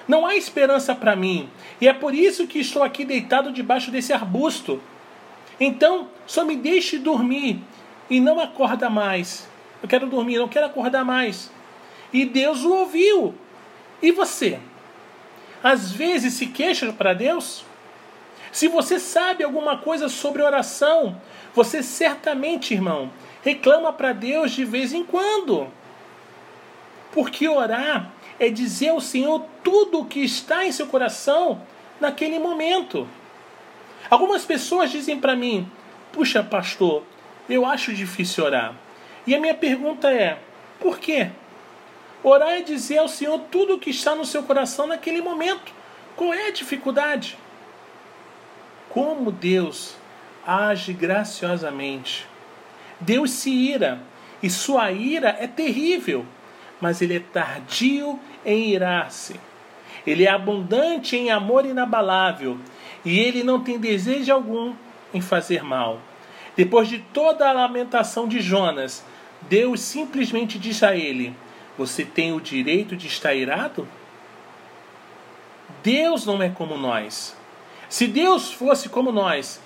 Não 0.06 0.26
há 0.26 0.36
esperança 0.36 0.94
para 0.94 1.14
mim. 1.14 1.50
E 1.80 1.88
é 1.88 1.92
por 1.92 2.14
isso 2.14 2.46
que 2.46 2.58
estou 2.58 2.82
aqui 2.82 3.04
deitado 3.04 3.52
debaixo 3.52 3.90
desse 3.90 4.12
arbusto. 4.12 4.80
Então, 5.60 6.08
só 6.26 6.44
me 6.44 6.56
deixe 6.56 6.98
dormir 6.98 7.60
e 8.08 8.20
não 8.20 8.40
acorda 8.40 8.88
mais. 8.88 9.48
Eu 9.82 9.88
quero 9.88 10.06
dormir, 10.06 10.38
não 10.38 10.48
quero 10.48 10.66
acordar 10.66 11.04
mais. 11.04 11.50
E 12.12 12.24
Deus 12.24 12.64
o 12.64 12.72
ouviu. 12.72 13.34
E 14.00 14.10
você? 14.10 14.58
Às 15.62 15.92
vezes 15.92 16.34
se 16.34 16.46
queixa 16.46 16.92
para 16.92 17.12
Deus? 17.12 17.64
Se 18.50 18.68
você 18.68 18.98
sabe 18.98 19.44
alguma 19.44 19.78
coisa 19.78 20.08
sobre 20.08 20.42
oração, 20.42 21.20
você 21.54 21.82
certamente, 21.82 22.72
irmão, 22.72 23.10
reclama 23.42 23.92
para 23.92 24.12
Deus 24.12 24.52
de 24.52 24.64
vez 24.64 24.92
em 24.92 25.04
quando. 25.04 25.68
Porque 27.12 27.48
orar 27.48 28.10
é 28.38 28.48
dizer 28.48 28.88
ao 28.88 29.00
Senhor 29.00 29.44
tudo 29.62 30.00
o 30.00 30.04
que 30.04 30.20
está 30.20 30.64
em 30.64 30.72
seu 30.72 30.86
coração 30.86 31.60
naquele 32.00 32.38
momento. 32.38 33.08
Algumas 34.08 34.44
pessoas 34.44 34.90
dizem 34.90 35.18
para 35.18 35.36
mim: 35.36 35.70
Puxa, 36.12 36.42
pastor, 36.42 37.02
eu 37.48 37.66
acho 37.66 37.92
difícil 37.92 38.44
orar. 38.44 38.74
E 39.26 39.34
a 39.34 39.40
minha 39.40 39.54
pergunta 39.54 40.10
é: 40.10 40.38
por 40.78 40.98
quê? 40.98 41.30
Orar 42.22 42.50
é 42.50 42.62
dizer 42.62 42.98
ao 42.98 43.08
Senhor 43.08 43.38
tudo 43.50 43.74
o 43.74 43.78
que 43.78 43.90
está 43.90 44.14
no 44.14 44.24
seu 44.24 44.42
coração 44.42 44.86
naquele 44.86 45.20
momento. 45.20 45.72
Qual 46.16 46.34
é 46.34 46.48
a 46.48 46.52
dificuldade? 46.52 47.38
Como 48.88 49.30
Deus 49.30 49.94
age 50.46 50.92
graciosamente. 50.92 52.26
Deus 53.00 53.30
se 53.30 53.50
ira, 53.50 54.00
e 54.42 54.50
sua 54.50 54.90
ira 54.90 55.36
é 55.38 55.46
terrível 55.46 56.26
mas 56.80 57.02
ele 57.02 57.16
é 57.16 57.20
tardio 57.20 58.18
em 58.44 58.70
irar-se. 58.70 59.38
Ele 60.06 60.24
é 60.24 60.30
abundante 60.30 61.16
em 61.16 61.30
amor 61.30 61.64
inabalável, 61.64 62.58
e 63.04 63.18
ele 63.18 63.42
não 63.42 63.60
tem 63.60 63.78
desejo 63.78 64.32
algum 64.32 64.74
em 65.12 65.20
fazer 65.20 65.62
mal. 65.62 66.00
Depois 66.56 66.88
de 66.88 66.98
toda 66.98 67.48
a 67.48 67.52
lamentação 67.52 68.26
de 68.26 68.40
Jonas, 68.40 69.04
Deus 69.42 69.80
simplesmente 69.80 70.58
diz 70.58 70.82
a 70.82 70.96
ele: 70.96 71.34
Você 71.76 72.04
tem 72.04 72.32
o 72.32 72.40
direito 72.40 72.96
de 72.96 73.06
estar 73.06 73.34
irado? 73.34 73.86
Deus 75.82 76.26
não 76.26 76.42
é 76.42 76.48
como 76.48 76.76
nós. 76.76 77.36
Se 77.88 78.06
Deus 78.06 78.52
fosse 78.52 78.88
como 78.88 79.12
nós, 79.12 79.60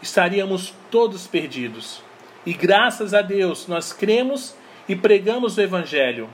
estaríamos 0.00 0.74
todos 0.90 1.26
perdidos. 1.26 2.02
E 2.46 2.52
graças 2.52 3.12
a 3.12 3.20
Deus 3.20 3.66
nós 3.66 3.92
cremos 3.92 4.56
e 4.88 4.96
pregamos 4.96 5.58
o 5.58 5.60
Evangelho. 5.60 6.28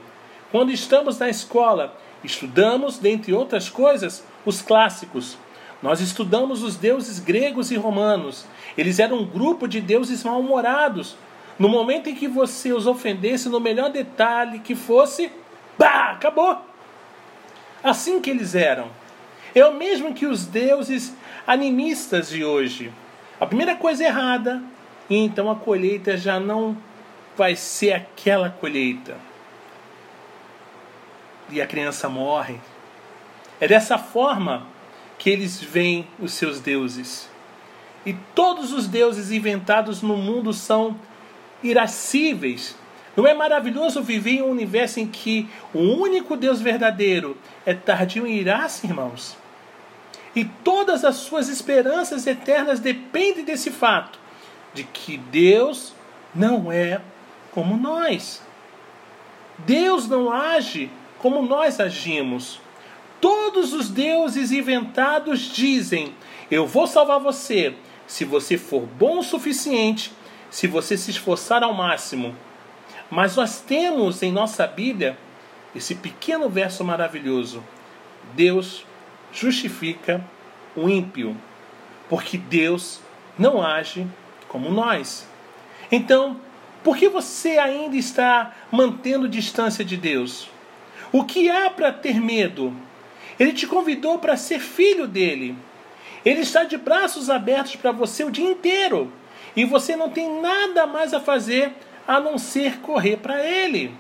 Quando 0.55 0.71
estamos 0.71 1.19
na 1.19 1.29
escola, 1.29 1.97
estudamos, 2.23 2.97
dentre 2.97 3.35
outras 3.35 3.69
coisas, 3.69 4.25
os 4.47 4.63
clássicos. 4.63 5.37
Nós 5.83 6.01
estudamos 6.01 6.63
os 6.63 6.77
deuses 6.77 7.19
gregos 7.19 7.73
e 7.73 7.77
romanos. 7.77 8.47
Eles 8.79 9.01
eram 9.01 9.19
um 9.19 9.27
grupo 9.27 9.67
de 9.67 9.81
deuses 9.81 10.23
mal-humorados. 10.23 11.17
No 11.59 11.69
momento 11.69 12.09
em 12.09 12.15
que 12.15 12.29
você 12.29 12.73
os 12.73 12.87
ofendesse, 12.87 13.49
no 13.49 13.59
melhor 13.59 13.91
detalhe 13.91 14.61
que 14.61 14.77
fosse, 14.77 15.29
bah, 15.77 16.13
acabou. 16.13 16.57
Assim 17.83 18.21
que 18.21 18.31
eles 18.31 18.55
eram. 18.55 18.87
É 19.57 19.67
o 19.67 19.75
mesmo 19.75 20.15
que 20.15 20.25
os 20.25 20.47
deuses 20.47 21.17
animistas 21.45 22.29
de 22.29 22.45
hoje. 22.45 22.93
A 23.41 23.47
primeira 23.47 23.75
coisa 23.75 24.05
errada, 24.05 24.63
e 25.11 25.17
então 25.17 25.51
a 25.51 25.57
colheita 25.57 26.17
já 26.17 26.39
não 26.39 26.77
vai 27.37 27.57
ser 27.57 27.93
aquela 27.93 28.51
colheita. 28.51 29.34
E 31.51 31.61
a 31.61 31.67
criança 31.67 32.09
morre. 32.09 32.61
É 33.61 33.69
dessa 33.69 33.99
forma 33.99 34.67
que 35.19 35.31
eles 35.31 35.63
veem 35.63 36.07
os 36.19 36.33
seus 36.33 36.61
deuses. 36.61 37.29
E 38.05 38.13
todos 38.35 38.73
os 38.73 38.87
deuses 38.87 39.31
inventados 39.31 40.03
no 40.03 40.17
mundo 40.17 40.53
são 40.53 40.99
irascíveis. 41.63 42.77
Não 43.17 43.27
é 43.27 43.33
maravilhoso 43.33 44.03
viver 44.03 44.33
em 44.33 44.43
um 44.43 44.51
universo 44.51 45.01
em 45.01 45.07
que 45.07 45.49
o 45.73 45.79
único 45.79 46.37
Deus 46.37 46.61
verdadeiro 46.61 47.37
é 47.65 47.73
tardio 47.73 48.27
em 48.27 48.37
irar-se, 48.37 48.87
irmãos? 48.87 49.37
E 50.35 50.45
todas 50.45 51.05
as 51.05 51.17
suas 51.17 51.49
esperanças 51.49 52.27
eternas 52.27 52.81
dependem 52.81 53.45
desse 53.45 53.71
fato, 53.71 54.19
de 54.75 54.83
que 54.83 55.17
Deus 55.17 55.95
não 56.35 56.73
é 56.73 57.01
como 57.53 57.77
nós. 57.77 58.43
Deus 59.59 60.09
não 60.09 60.33
age 60.33 60.91
como 61.25 61.41
nós 61.41 61.81
agimos. 61.81 62.61
Todos 63.19 63.73
os 63.73 63.89
deuses 63.89 64.53
inventados 64.53 65.41
dizem: 65.41 66.15
Eu 66.51 66.67
vou 66.67 66.87
salvar 66.87 67.19
você 67.19 67.75
se 68.07 68.27
você 68.27 68.59
for 68.59 68.83
bom 68.83 69.21
o 69.21 69.23
suficiente, 69.23 70.13
se 70.51 70.67
você 70.67 70.99
se 70.99 71.11
esforçar 71.11 71.63
ao 71.63 71.73
máximo. 71.73 72.37
Mas 73.11 73.37
nós 73.37 73.59
temos 73.63 74.23
em 74.23 74.31
nossa 74.31 74.67
Bíblia 74.67 75.17
esse 75.75 75.95
pequeno 75.95 76.51
verso 76.51 76.85
maravilhoso: 76.85 77.65
Deus 78.35 78.85
justifica 79.33 80.23
o 80.77 80.91
ímpio, 80.91 81.35
porque 82.07 82.37
Deus 82.37 83.01
não 83.39 83.63
age 83.63 84.07
como 84.47 84.71
nós. 84.71 85.27
Então, 85.91 86.39
por 86.83 86.99
que 86.99 87.09
você 87.09 87.57
ainda 87.57 87.97
está 87.97 88.55
mantendo 88.71 89.27
distância 89.27 89.83
de 89.83 89.97
Deus? 89.97 90.53
O 91.15 91.23
que 91.23 91.49
há 91.49 91.71
para 91.71 91.93
ter 91.93 92.21
medo? 92.21 92.75
Ele 93.39 93.53
te 93.53 93.69
convidou 93.69 94.19
para 94.19 94.37
ser 94.37 94.59
filho 94.59 95.07
dele. 95.07 95.57
Ele 96.25 96.41
está 96.41 96.65
de 96.65 96.77
braços 96.77 97.31
abertos 97.31 97.77
para 97.77 97.93
você 97.93 98.25
o 98.25 98.33
dia 98.33 98.51
inteiro. 98.51 99.13
E 99.55 99.65
você 99.65 99.95
não 99.95 100.11
tem 100.11 100.41
nada 100.41 100.89
mais 100.89 101.15
a 101.15 101.21
fazer 101.21 101.73
a 102.05 102.19
não 102.19 102.37
ser 102.37 102.81
correr 102.81 103.19
para 103.19 103.47
ele. 103.47 103.95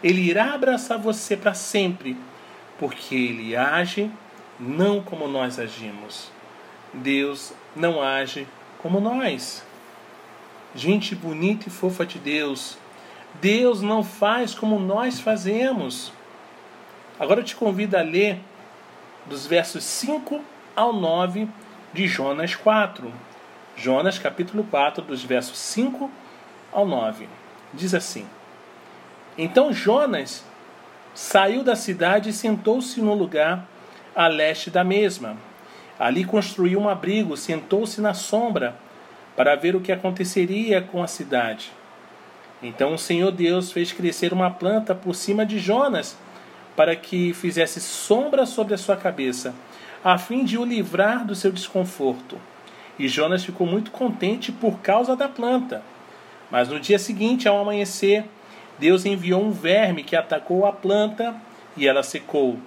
Ele 0.00 0.20
irá 0.20 0.54
abraçar 0.54 0.96
você 0.96 1.36
para 1.36 1.54
sempre, 1.54 2.16
porque 2.78 3.16
ele 3.16 3.56
age 3.56 4.08
não 4.60 5.02
como 5.02 5.26
nós 5.26 5.58
agimos. 5.58 6.30
Deus 6.94 7.52
não 7.74 8.00
age 8.00 8.46
como 8.78 9.00
nós. 9.00 9.64
Gente 10.72 11.16
bonita 11.16 11.66
e 11.66 11.72
fofa 11.72 12.06
de 12.06 12.20
Deus, 12.20 12.78
Deus 13.40 13.82
não 13.82 14.04
faz 14.04 14.54
como 14.54 14.78
nós 14.78 15.20
fazemos. 15.20 16.12
Agora 17.18 17.40
eu 17.40 17.44
te 17.44 17.56
convido 17.56 17.96
a 17.96 18.02
ler 18.02 18.38
dos 19.26 19.46
versos 19.46 19.84
5 19.84 20.40
ao 20.74 20.92
9 20.92 21.48
de 21.92 22.06
Jonas 22.06 22.54
4. 22.54 23.12
Jonas 23.76 24.18
capítulo 24.18 24.64
4, 24.64 25.02
dos 25.04 25.22
versos 25.24 25.58
5 25.58 26.10
ao 26.72 26.86
9. 26.86 27.28
Diz 27.72 27.94
assim: 27.94 28.26
Então 29.36 29.72
Jonas 29.72 30.44
saiu 31.14 31.62
da 31.62 31.76
cidade 31.76 32.30
e 32.30 32.32
sentou-se 32.32 33.00
no 33.00 33.14
lugar 33.14 33.66
a 34.14 34.26
leste 34.26 34.70
da 34.70 34.84
mesma. 34.84 35.36
Ali 35.98 36.24
construiu 36.24 36.80
um 36.80 36.88
abrigo, 36.88 37.36
sentou-se 37.36 38.00
na 38.00 38.14
sombra 38.14 38.76
para 39.36 39.54
ver 39.54 39.76
o 39.76 39.80
que 39.80 39.92
aconteceria 39.92 40.82
com 40.82 41.02
a 41.02 41.06
cidade. 41.06 41.72
Então 42.62 42.94
o 42.94 42.98
Senhor 42.98 43.32
Deus 43.32 43.72
fez 43.72 43.92
crescer 43.92 44.32
uma 44.32 44.50
planta 44.50 44.94
por 44.94 45.14
cima 45.14 45.44
de 45.44 45.58
Jonas, 45.58 46.16
para 46.76 46.94
que 46.94 47.34
fizesse 47.34 47.80
sombra 47.80 48.46
sobre 48.46 48.74
a 48.74 48.78
sua 48.78 48.96
cabeça, 48.96 49.54
a 50.04 50.16
fim 50.16 50.44
de 50.44 50.56
o 50.56 50.64
livrar 50.64 51.26
do 51.26 51.34
seu 51.34 51.50
desconforto. 51.50 52.38
E 52.98 53.08
Jonas 53.08 53.44
ficou 53.44 53.66
muito 53.66 53.90
contente 53.90 54.52
por 54.52 54.78
causa 54.78 55.16
da 55.16 55.28
planta. 55.28 55.82
Mas 56.50 56.68
no 56.68 56.78
dia 56.78 56.98
seguinte, 56.98 57.48
ao 57.48 57.58
amanhecer, 57.58 58.24
Deus 58.78 59.04
enviou 59.04 59.42
um 59.42 59.50
verme 59.50 60.02
que 60.02 60.14
atacou 60.14 60.66
a 60.66 60.72
planta 60.72 61.34
e 61.76 61.86
ela 61.86 62.02
secou. 62.02 62.58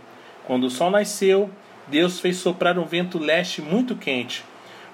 Quando 0.45 0.65
o 0.65 0.69
sol 0.69 0.89
nasceu, 0.89 1.49
Deus 1.87 2.19
fez 2.19 2.37
soprar 2.37 2.77
um 2.77 2.85
vento 2.85 3.17
leste 3.17 3.61
muito 3.61 3.95
quente. 3.95 4.43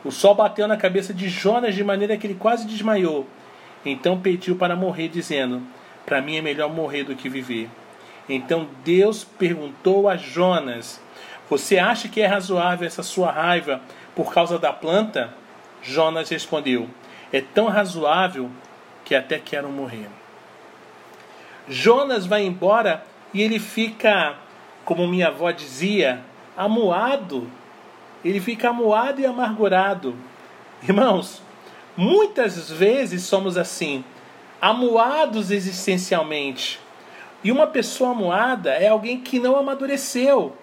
O 0.03 0.11
sol 0.11 0.35
bateu 0.35 0.67
na 0.67 0.77
cabeça 0.77 1.13
de 1.13 1.29
Jonas 1.29 1.75
de 1.75 1.83
maneira 1.83 2.17
que 2.17 2.27
ele 2.27 2.35
quase 2.35 2.65
desmaiou. 2.65 3.27
Então 3.85 4.19
pediu 4.19 4.55
para 4.55 4.75
morrer, 4.75 5.07
dizendo: 5.07 5.61
Para 6.05 6.21
mim 6.21 6.37
é 6.37 6.41
melhor 6.41 6.69
morrer 6.69 7.03
do 7.03 7.15
que 7.15 7.29
viver. 7.29 7.69
Então 8.27 8.67
Deus 8.83 9.23
perguntou 9.23 10.07
a 10.07 10.15
Jonas: 10.15 11.01
Você 11.49 11.77
acha 11.77 12.07
que 12.07 12.21
é 12.21 12.27
razoável 12.27 12.87
essa 12.87 13.03
sua 13.03 13.31
raiva 13.31 13.81
por 14.15 14.33
causa 14.33 14.59
da 14.59 14.71
planta? 14.71 15.33
Jonas 15.81 16.29
respondeu: 16.29 16.87
É 17.31 17.41
tão 17.41 17.67
razoável 17.67 18.49
que 19.03 19.15
até 19.15 19.39
quero 19.39 19.69
morrer. 19.69 20.07
Jonas 21.67 22.25
vai 22.25 22.43
embora 22.43 23.03
e 23.33 23.41
ele 23.41 23.59
fica 23.59 24.35
como 24.83 25.07
minha 25.07 25.27
avó 25.27 25.51
dizia, 25.51 26.21
amuado. 26.57 27.49
Ele 28.23 28.39
fica 28.39 28.69
amuado 28.69 29.21
e 29.21 29.25
amargurado. 29.25 30.15
Irmãos, 30.83 31.41
muitas 31.95 32.69
vezes 32.69 33.23
somos 33.23 33.57
assim, 33.57 34.03
amuados 34.61 35.51
existencialmente. 35.51 36.79
E 37.43 37.51
uma 37.51 37.67
pessoa 37.67 38.11
amuada 38.11 38.71
é 38.71 38.87
alguém 38.87 39.19
que 39.19 39.39
não 39.39 39.55
amadureceu, 39.57 40.55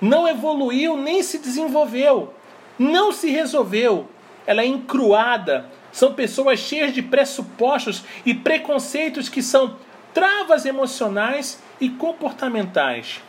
não 0.00 0.26
evoluiu 0.26 0.96
nem 0.96 1.22
se 1.22 1.38
desenvolveu, 1.38 2.34
não 2.78 3.12
se 3.12 3.30
resolveu. 3.30 4.08
Ela 4.46 4.62
é 4.62 4.66
encruada. 4.66 5.66
São 5.92 6.12
pessoas 6.12 6.58
cheias 6.58 6.92
de 6.92 7.00
pressupostos 7.00 8.04
e 8.26 8.34
preconceitos 8.34 9.28
que 9.28 9.42
são 9.42 9.76
travas 10.12 10.66
emocionais 10.66 11.62
e 11.80 11.88
comportamentais. 11.88 13.20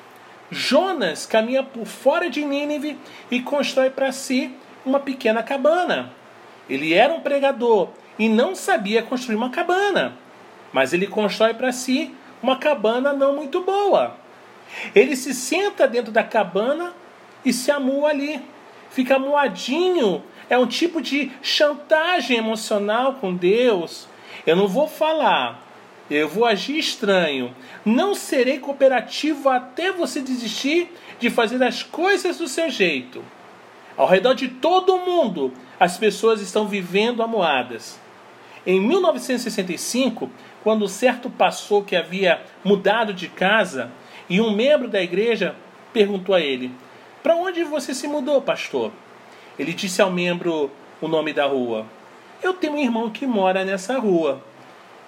Jonas 0.50 1.26
caminha 1.26 1.64
por 1.64 1.86
fora 1.86 2.30
de 2.30 2.44
Nínive 2.44 2.98
e 3.30 3.42
constrói 3.42 3.90
para 3.90 4.12
si 4.12 4.52
uma 4.86 5.00
pequena 5.00 5.44
cabana. 5.44 6.12
Ele 6.70 6.94
era 6.94 7.14
um 7.14 7.20
pregador 7.20 7.90
e 8.18 8.28
não 8.30 8.56
sabia 8.56 9.04
construir 9.04 9.36
uma 9.36 9.50
cabana, 9.50 10.18
mas 10.72 10.94
ele 10.94 11.08
constrói 11.08 11.54
para 11.54 11.72
si 11.72 12.14
uma 12.42 12.58
cabana 12.58 13.14
não 13.14 13.36
muito 13.36 13.62
boa. 13.62 14.16
Ele 14.94 15.16
se 15.16 15.34
senta 15.34 15.88
dentro 15.88 16.12
da 16.12 16.24
cabana 16.24 16.94
e 17.44 17.54
se 17.54 17.72
amua 17.72 18.10
ali. 18.10 18.42
Fica 18.90 19.16
amuadinho. 19.16 20.24
É 20.50 20.58
um 20.58 20.66
tipo 20.66 21.02
de 21.02 21.32
chantagem 21.42 22.38
emocional 22.38 23.14
com 23.16 23.34
Deus. 23.34 24.08
Eu 24.46 24.56
não 24.56 24.68
vou 24.68 24.88
falar 24.88 25.66
eu 26.10 26.30
vou 26.30 26.46
agir 26.46 26.78
estranho. 26.78 27.56
Não 27.84 28.14
serei 28.14 28.60
cooperativo 28.60 29.50
até 29.50 29.92
você 29.92 30.22
desistir 30.22 30.92
de 31.20 31.30
fazer 31.30 31.62
as 31.64 31.82
coisas 31.82 32.38
do 32.38 32.48
seu 32.48 32.70
jeito. 32.70 33.24
Ao 33.98 34.08
redor 34.08 34.34
de 34.34 34.48
todo 34.48 35.00
mundo, 35.00 35.54
as 35.80 35.98
pessoas 35.98 36.42
estão 36.42 36.68
vivendo 36.68 37.22
amuadas. 37.24 38.00
Em 38.66 38.80
1965, 38.80 40.30
quando 40.64 40.88
certo 40.88 41.30
passou 41.30 41.84
que 41.84 41.96
havia 41.96 42.42
mudado 42.64 43.14
de 43.14 43.28
casa 43.28 43.92
e 44.30 44.42
um 44.42 44.52
membro 44.52 44.88
da 44.88 45.02
igreja 45.02 45.56
perguntou 45.94 46.34
a 46.34 46.42
ele: 46.42 46.72
Para 47.22 47.36
onde 47.36 47.64
você 47.64 47.94
se 47.94 48.08
mudou, 48.08 48.42
pastor? 48.42 48.92
Ele 49.58 49.74
disse 49.74 50.02
ao 50.02 50.12
membro 50.12 50.72
o 51.00 51.08
nome 51.08 51.32
da 51.32 51.46
rua. 51.46 51.86
Eu 52.42 52.54
tenho 52.54 52.74
um 52.74 52.80
irmão 52.80 53.10
que 53.10 53.26
mora 53.26 53.64
nessa 53.64 53.98
rua. 54.00 54.44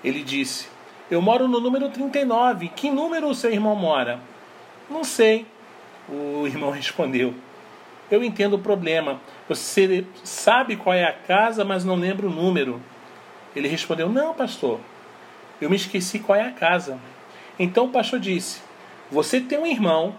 Ele 0.04 0.24
disse: 0.24 0.70
eu 1.10 1.22
moro 1.22 1.48
no 1.48 1.62
número 1.62 1.90
39. 1.90 2.68
Que 2.70 2.92
número 2.92 3.30
o 3.30 3.36
seu 3.36 3.52
irmão 3.52 3.76
mora? 3.76 4.20
Não 4.90 5.04
sei. 5.06 5.46
O 6.10 6.46
irmão 6.46 6.70
respondeu. 6.72 7.34
Eu 8.10 8.24
entendo 8.24 8.56
o 8.56 8.60
problema. 8.60 9.20
Você 9.50 10.06
sabe 10.24 10.76
qual 10.76 10.96
é 10.96 11.04
a 11.04 11.14
casa, 11.14 11.66
mas 11.66 11.84
não 11.84 11.96
lembra 11.96 12.28
o 12.28 12.32
número. 12.32 12.82
Ele 13.56 13.68
respondeu: 13.68 14.10
Não, 14.10 14.34
pastor. 14.34 14.80
Eu 15.60 15.70
me 15.70 15.76
esqueci 15.76 16.20
qual 16.20 16.38
é 16.38 16.48
a 16.48 16.52
casa. 16.52 17.00
Então 17.60 17.86
o 17.86 17.90
pastor 17.90 18.20
disse: 18.20 18.62
Você 19.12 19.42
tem 19.42 19.58
um 19.58 19.66
irmão 19.66 20.16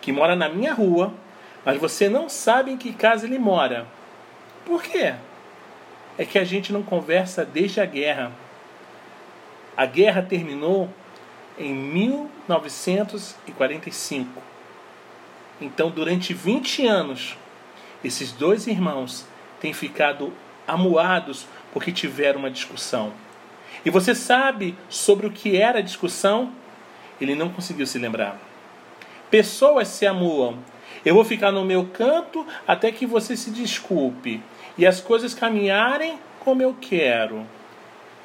que 0.00 0.12
mora 0.12 0.36
na 0.36 0.48
minha 0.48 0.72
rua, 0.72 1.12
mas 1.64 1.80
você 1.80 2.08
não 2.08 2.28
sabe 2.28 2.70
em 2.70 2.76
que 2.76 2.92
casa 2.92 3.26
ele 3.26 3.38
mora. 3.38 3.86
Por 4.64 4.82
quê? 4.82 5.14
É 6.18 6.24
que 6.24 6.38
a 6.38 6.44
gente 6.44 6.72
não 6.72 6.82
conversa 6.82 7.44
desde 7.44 7.80
a 7.80 7.86
guerra. 7.86 8.32
A 9.76 9.84
guerra 9.84 10.22
terminou 10.22 10.88
em 11.58 11.74
1945. 11.74 14.45
Então, 15.60 15.90
durante 15.90 16.34
20 16.34 16.86
anos, 16.86 17.36
esses 18.04 18.32
dois 18.32 18.66
irmãos 18.66 19.26
têm 19.60 19.72
ficado 19.72 20.32
amuados 20.66 21.46
porque 21.72 21.90
tiveram 21.90 22.40
uma 22.40 22.50
discussão. 22.50 23.12
E 23.84 23.90
você 23.90 24.14
sabe 24.14 24.76
sobre 24.88 25.26
o 25.26 25.30
que 25.30 25.56
era 25.56 25.78
a 25.78 25.82
discussão? 25.82 26.52
Ele 27.20 27.34
não 27.34 27.48
conseguiu 27.48 27.86
se 27.86 27.98
lembrar. 27.98 28.38
Pessoas 29.30 29.88
se 29.88 30.06
amuam. 30.06 30.58
Eu 31.04 31.14
vou 31.14 31.24
ficar 31.24 31.52
no 31.52 31.64
meu 31.64 31.86
canto 31.86 32.46
até 32.66 32.90
que 32.92 33.06
você 33.06 33.36
se 33.36 33.50
desculpe 33.50 34.42
e 34.76 34.86
as 34.86 35.00
coisas 35.00 35.34
caminharem 35.34 36.18
como 36.40 36.62
eu 36.62 36.76
quero. 36.80 37.46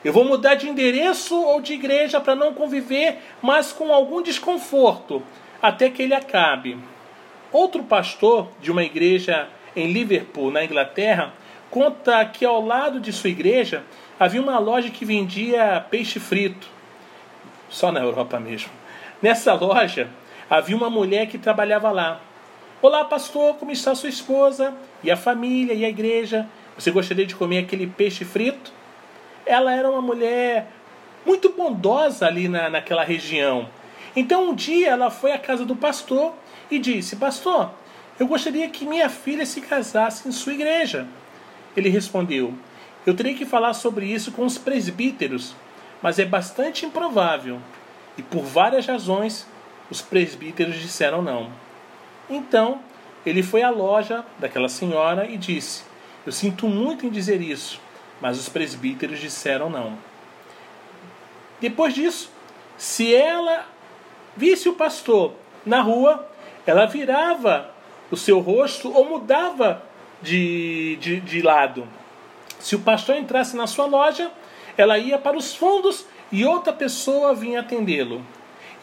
Eu 0.03 0.11
vou 0.11 0.25
mudar 0.25 0.55
de 0.55 0.67
endereço 0.67 1.39
ou 1.39 1.61
de 1.61 1.73
igreja 1.73 2.19
para 2.19 2.35
não 2.35 2.53
conviver 2.53 3.19
mais 3.41 3.71
com 3.71 3.93
algum 3.93 4.21
desconforto 4.21 5.21
até 5.61 5.89
que 5.89 6.01
ele 6.01 6.13
acabe. 6.13 6.77
Outro 7.51 7.83
pastor 7.83 8.49
de 8.61 8.71
uma 8.71 8.83
igreja 8.83 9.47
em 9.75 9.91
Liverpool, 9.91 10.51
na 10.51 10.63
Inglaterra, 10.63 11.33
conta 11.69 12.23
que 12.25 12.45
ao 12.45 12.65
lado 12.65 12.99
de 12.99 13.11
sua 13.11 13.29
igreja 13.29 13.83
havia 14.19 14.41
uma 14.41 14.59
loja 14.59 14.89
que 14.89 15.05
vendia 15.05 15.85
peixe 15.89 16.19
frito. 16.19 16.67
Só 17.69 17.91
na 17.91 17.99
Europa 17.99 18.39
mesmo. 18.39 18.71
Nessa 19.21 19.53
loja 19.53 20.09
havia 20.49 20.75
uma 20.75 20.89
mulher 20.89 21.27
que 21.27 21.37
trabalhava 21.37 21.91
lá. 21.91 22.19
Olá, 22.81 23.05
pastor, 23.05 23.55
como 23.55 23.71
está 23.71 23.93
sua 23.95 24.09
esposa? 24.09 24.73
E 25.03 25.11
a 25.11 25.17
família 25.17 25.73
e 25.73 25.85
a 25.85 25.89
igreja? 25.89 26.47
Você 26.77 26.91
gostaria 26.91 27.25
de 27.25 27.35
comer 27.35 27.59
aquele 27.59 27.87
peixe 27.87 28.25
frito? 28.25 28.71
ela 29.45 29.73
era 29.73 29.89
uma 29.89 30.01
mulher 30.01 30.67
muito 31.25 31.49
bondosa 31.49 32.25
ali 32.25 32.47
na, 32.47 32.69
naquela 32.69 33.03
região. 33.03 33.67
Então 34.15 34.49
um 34.49 34.55
dia 34.55 34.89
ela 34.89 35.09
foi 35.09 35.31
à 35.31 35.37
casa 35.37 35.65
do 35.65 35.75
pastor 35.75 36.33
e 36.71 36.79
disse: 36.79 37.17
Pastor, 37.17 37.71
eu 38.17 38.25
gostaria 38.25 38.69
que 38.69 38.85
minha 38.85 39.09
filha 39.09 39.45
se 39.45 39.61
casasse 39.61 40.27
em 40.27 40.31
sua 40.31 40.53
igreja. 40.53 41.05
Ele 41.75 41.89
respondeu: 41.89 42.53
Eu 43.05 43.13
terei 43.13 43.35
que 43.35 43.45
falar 43.45 43.73
sobre 43.73 44.05
isso 44.05 44.31
com 44.31 44.45
os 44.45 44.57
presbíteros, 44.57 45.53
mas 46.01 46.17
é 46.17 46.25
bastante 46.25 46.85
improvável. 46.85 47.59
E 48.17 48.23
por 48.23 48.43
várias 48.43 48.85
razões, 48.85 49.45
os 49.89 50.01
presbíteros 50.01 50.79
disseram 50.79 51.21
não. 51.21 51.51
Então, 52.29 52.79
ele 53.25 53.43
foi 53.43 53.61
à 53.61 53.69
loja 53.69 54.25
daquela 54.39 54.69
senhora 54.69 55.29
e 55.29 55.37
disse: 55.37 55.83
Eu 56.25 56.31
sinto 56.31 56.67
muito 56.67 57.05
em 57.05 57.09
dizer 57.09 57.41
isso, 57.41 57.79
mas 58.21 58.39
os 58.39 58.47
presbíteros 58.47 59.19
disseram 59.19 59.69
não. 59.69 59.97
Depois 61.59 61.93
disso, 61.93 62.31
se 62.77 63.13
ela 63.13 63.65
visse 64.35 64.67
o 64.67 64.73
pastor 64.73 65.33
na 65.65 65.81
rua, 65.81 66.30
ela 66.65 66.85
virava 66.85 67.71
o 68.09 68.17
seu 68.17 68.39
rosto 68.39 68.91
ou 68.93 69.07
mudava 69.07 69.83
de, 70.21 70.97
de, 70.97 71.19
de 71.19 71.41
lado. 71.41 71.87
Se 72.59 72.75
o 72.75 72.79
pastor 72.79 73.15
entrasse 73.15 73.55
na 73.55 73.65
sua 73.67 73.85
loja, 73.85 74.31
ela 74.77 74.97
ia 74.97 75.17
para 75.17 75.37
os 75.37 75.55
fundos 75.55 76.05
e 76.31 76.45
outra 76.45 76.71
pessoa 76.71 77.33
vinha 77.33 77.61
atendê-lo. 77.61 78.23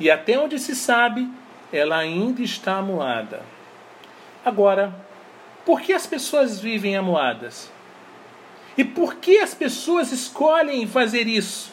E 0.00 0.10
até 0.10 0.38
onde 0.38 0.58
se 0.58 0.74
sabe, 0.74 1.28
ela 1.72 1.98
ainda 1.98 2.42
está 2.42 2.76
amuada. 2.76 3.42
Agora, 4.44 4.94
por 5.64 5.80
que 5.80 5.92
as 5.92 6.06
pessoas 6.06 6.58
vivem 6.58 6.96
amuadas? 6.96 7.70
E 8.76 8.84
por 8.84 9.16
que 9.16 9.38
as 9.38 9.54
pessoas 9.54 10.12
escolhem 10.12 10.86
fazer 10.86 11.26
isso? 11.26 11.72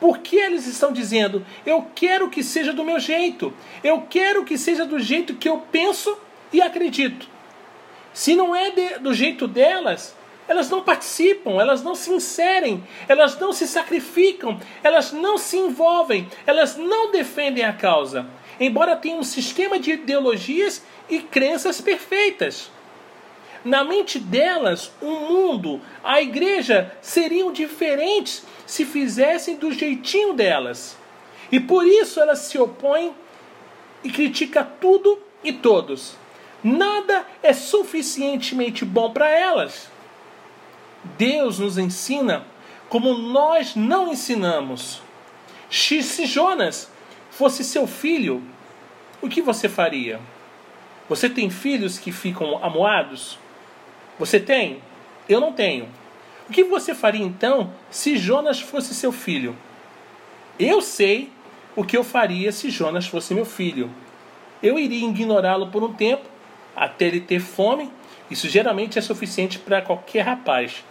Por 0.00 0.18
que 0.18 0.36
eles 0.36 0.66
estão 0.66 0.92
dizendo, 0.92 1.44
eu 1.66 1.86
quero 1.94 2.30
que 2.30 2.42
seja 2.42 2.72
do 2.72 2.84
meu 2.84 2.98
jeito, 2.98 3.52
eu 3.84 4.06
quero 4.08 4.44
que 4.44 4.56
seja 4.56 4.86
do 4.86 4.98
jeito 4.98 5.34
que 5.34 5.48
eu 5.48 5.58
penso 5.70 6.16
e 6.50 6.62
acredito? 6.62 7.28
Se 8.12 8.34
não 8.34 8.56
é 8.56 8.70
de, 8.70 8.98
do 8.98 9.12
jeito 9.12 9.46
delas, 9.46 10.16
elas 10.48 10.70
não 10.70 10.82
participam, 10.82 11.60
elas 11.60 11.82
não 11.82 11.94
se 11.94 12.10
inserem, 12.10 12.82
elas 13.06 13.38
não 13.38 13.52
se 13.52 13.68
sacrificam, 13.68 14.58
elas 14.82 15.12
não 15.12 15.36
se 15.36 15.58
envolvem, 15.58 16.26
elas 16.46 16.76
não 16.76 17.12
defendem 17.12 17.64
a 17.64 17.72
causa, 17.72 18.26
embora 18.58 18.96
tenham 18.96 19.20
um 19.20 19.22
sistema 19.22 19.78
de 19.78 19.92
ideologias 19.92 20.82
e 21.10 21.20
crenças 21.20 21.80
perfeitas 21.80 22.70
na 23.64 23.84
mente 23.84 24.18
delas, 24.18 24.90
o 25.02 25.10
mundo, 25.10 25.80
a 26.02 26.20
igreja 26.20 26.94
seriam 27.02 27.52
diferentes 27.52 28.44
se 28.66 28.84
fizessem 28.84 29.56
do 29.56 29.72
jeitinho 29.72 30.32
delas. 30.32 30.96
E 31.52 31.60
por 31.60 31.86
isso 31.86 32.20
elas 32.20 32.40
se 32.40 32.58
opõem 32.58 33.14
e 34.02 34.10
criticam 34.10 34.66
tudo 34.80 35.18
e 35.44 35.52
todos. 35.52 36.14
Nada 36.62 37.26
é 37.42 37.52
suficientemente 37.52 38.84
bom 38.84 39.12
para 39.12 39.28
elas. 39.28 39.90
Deus 41.18 41.58
nos 41.58 41.78
ensina 41.78 42.44
como 42.88 43.14
nós 43.14 43.74
não 43.74 44.12
ensinamos. 44.12 45.02
Se 45.70 46.26
Jonas 46.26 46.90
fosse 47.30 47.62
seu 47.64 47.86
filho, 47.86 48.42
o 49.20 49.28
que 49.28 49.42
você 49.42 49.68
faria? 49.68 50.20
Você 51.08 51.28
tem 51.28 51.50
filhos 51.50 51.98
que 51.98 52.12
ficam 52.12 52.62
amuados? 52.64 53.39
Você 54.20 54.38
tem? 54.38 54.82
Eu 55.26 55.40
não 55.40 55.50
tenho. 55.50 55.88
O 56.46 56.52
que 56.52 56.62
você 56.62 56.94
faria 56.94 57.24
então 57.24 57.72
se 57.90 58.18
Jonas 58.18 58.60
fosse 58.60 58.94
seu 58.94 59.10
filho? 59.10 59.56
Eu 60.58 60.82
sei 60.82 61.30
o 61.74 61.82
que 61.82 61.96
eu 61.96 62.04
faria 62.04 62.52
se 62.52 62.68
Jonas 62.68 63.06
fosse 63.06 63.32
meu 63.32 63.46
filho. 63.46 63.90
Eu 64.62 64.78
iria 64.78 65.08
ignorá-lo 65.08 65.68
por 65.68 65.82
um 65.82 65.94
tempo, 65.94 66.28
até 66.76 67.06
ele 67.06 67.22
ter 67.22 67.40
fome. 67.40 67.90
Isso 68.30 68.46
geralmente 68.46 68.98
é 68.98 69.02
suficiente 69.02 69.58
para 69.58 69.80
qualquer 69.80 70.20
rapaz. 70.20 70.84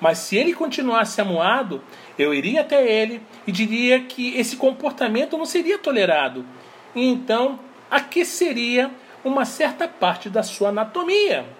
Mas 0.00 0.18
se 0.18 0.36
ele 0.36 0.54
continuasse 0.54 1.20
amuado, 1.20 1.82
eu 2.16 2.32
iria 2.32 2.60
até 2.60 2.88
ele 2.88 3.20
e 3.44 3.50
diria 3.50 3.98
que 4.04 4.36
esse 4.36 4.54
comportamento 4.54 5.36
não 5.36 5.46
seria 5.46 5.78
tolerado. 5.78 6.46
E 6.94 7.04
então 7.04 7.58
aqueceria 7.90 8.88
uma 9.24 9.44
certa 9.44 9.88
parte 9.88 10.30
da 10.30 10.44
sua 10.44 10.68
anatomia. 10.68 11.57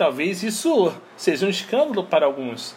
Talvez 0.00 0.42
isso 0.42 0.94
seja 1.14 1.44
um 1.44 1.50
escândalo 1.50 2.04
para 2.04 2.24
alguns. 2.24 2.74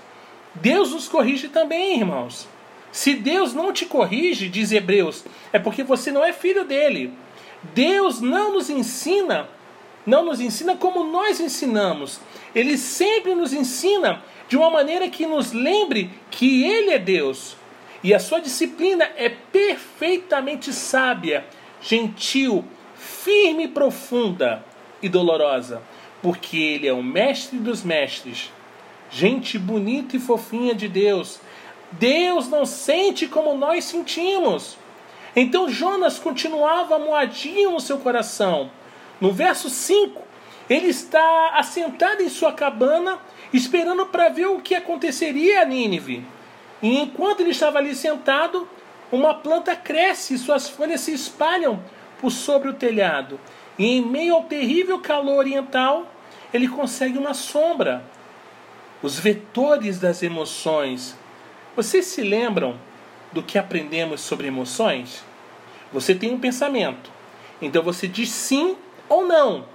Deus 0.56 0.92
nos 0.92 1.08
corrige 1.08 1.48
também, 1.48 1.98
irmãos. 1.98 2.50
Se 2.92 3.16
Deus 3.16 3.54
não 3.54 3.72
te 3.72 3.86
corrige, 3.86 4.50
diz 4.50 4.74
Hebreus, 4.74 5.24
é 5.54 5.58
porque 5.58 5.84
você 5.84 6.12
não 6.12 6.22
é 6.22 6.34
filho 6.34 6.66
dele. 6.66 7.14
Deus 7.74 8.20
não 8.20 8.52
nos 8.52 8.70
ensina, 8.70 9.48
não 10.06 10.26
nos 10.26 10.42
ensina 10.42 10.76
como 10.76 11.06
nós 11.06 11.40
ensinamos. 11.40 12.20
Ele 12.54 12.78
sempre 12.78 13.34
nos 13.36 13.54
ensina 13.54 14.22
de 14.50 14.58
uma 14.58 14.70
maneira 14.70 15.08
que 15.08 15.26
nos 15.26 15.54
lembre 15.54 16.12
que 16.30 16.66
ele 16.66 16.92
é 16.92 17.00
Deus. 17.00 17.56
E 18.04 18.14
a 18.14 18.20
sua 18.20 18.42
disciplina 18.42 19.10
é 19.16 19.30
perfeitamente 19.30 20.74
sábia, 20.74 21.46
gentil, 21.80 22.66
firme 22.98 23.64
e 23.64 23.70
profunda 23.70 24.62
e 25.02 25.08
dolorosa 25.08 25.82
porque 26.24 26.58
ele 26.58 26.88
é 26.88 26.94
o 26.94 27.04
mestre 27.04 27.60
dos 27.60 27.84
mestres. 27.84 28.50
Gente 29.12 29.60
bonita 29.60 30.16
e 30.16 30.20
fofinha 30.20 30.74
de 30.74 30.88
Deus. 30.88 31.42
Deus 31.92 32.48
não 32.48 32.66
sente 32.66 33.28
como 33.28 33.56
nós 33.56 33.84
sentimos. 33.84 34.78
Então 35.36 35.70
Jonas 35.70 36.18
continuava 36.18 36.98
moadinho 36.98 37.72
no 37.72 37.80
seu 37.82 38.00
coração. 38.00 38.72
No 39.20 39.34
verso 39.34 39.70
5, 39.70 40.22
ele 40.70 40.88
está 40.88 41.56
assentado 41.58 42.24
em 42.24 42.30
sua 42.30 42.54
cabana, 42.54 43.20
esperando 43.52 44.06
para 44.06 44.30
ver 44.30 44.48
o 44.48 44.62
que 44.62 44.74
aconteceria 44.74 45.62
a 45.62 45.66
Nínive. 45.66 46.26
E 46.82 47.00
enquanto 47.00 47.42
ele 47.42 47.52
estava 47.52 47.80
ali 47.80 47.94
sentado, 47.94 48.68
uma 49.12 49.34
planta 49.34 49.76
cresce 49.76 50.36
e 50.36 50.38
suas 50.38 50.70
folhas 50.70 51.02
se 51.02 51.14
espalham 51.14 51.84
por 52.20 52.32
sobre 52.32 52.70
o 52.70 52.74
telhado. 52.74 53.38
E 53.78 53.98
em 53.98 54.02
meio 54.02 54.36
ao 54.36 54.44
terrível 54.44 55.00
calor 55.00 55.38
oriental, 55.38 56.08
ele 56.54 56.68
consegue 56.68 57.18
uma 57.18 57.34
sombra. 57.34 58.04
Os 59.02 59.20
vetores 59.20 60.00
das 60.00 60.24
emoções. 60.24 61.18
Vocês 61.76 62.06
se 62.06 62.22
lembram 62.22 62.80
do 63.32 63.42
que 63.42 63.58
aprendemos 63.58 64.22
sobre 64.22 64.48
emoções? 64.48 65.24
Você 65.92 66.16
tem 66.16 66.34
um 66.34 66.40
pensamento, 66.40 67.12
então 67.62 67.84
você 67.84 68.08
diz 68.08 68.30
sim 68.30 68.76
ou 69.10 69.28
não. 69.28 69.66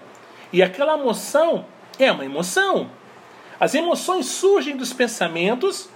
E 0.52 0.62
aquela 0.62 0.98
emoção 0.98 1.66
é 1.98 2.10
uma 2.10 2.24
emoção. 2.24 2.90
As 3.60 3.74
emoções 3.74 4.26
surgem 4.26 4.76
dos 4.76 4.92
pensamentos 4.92 5.88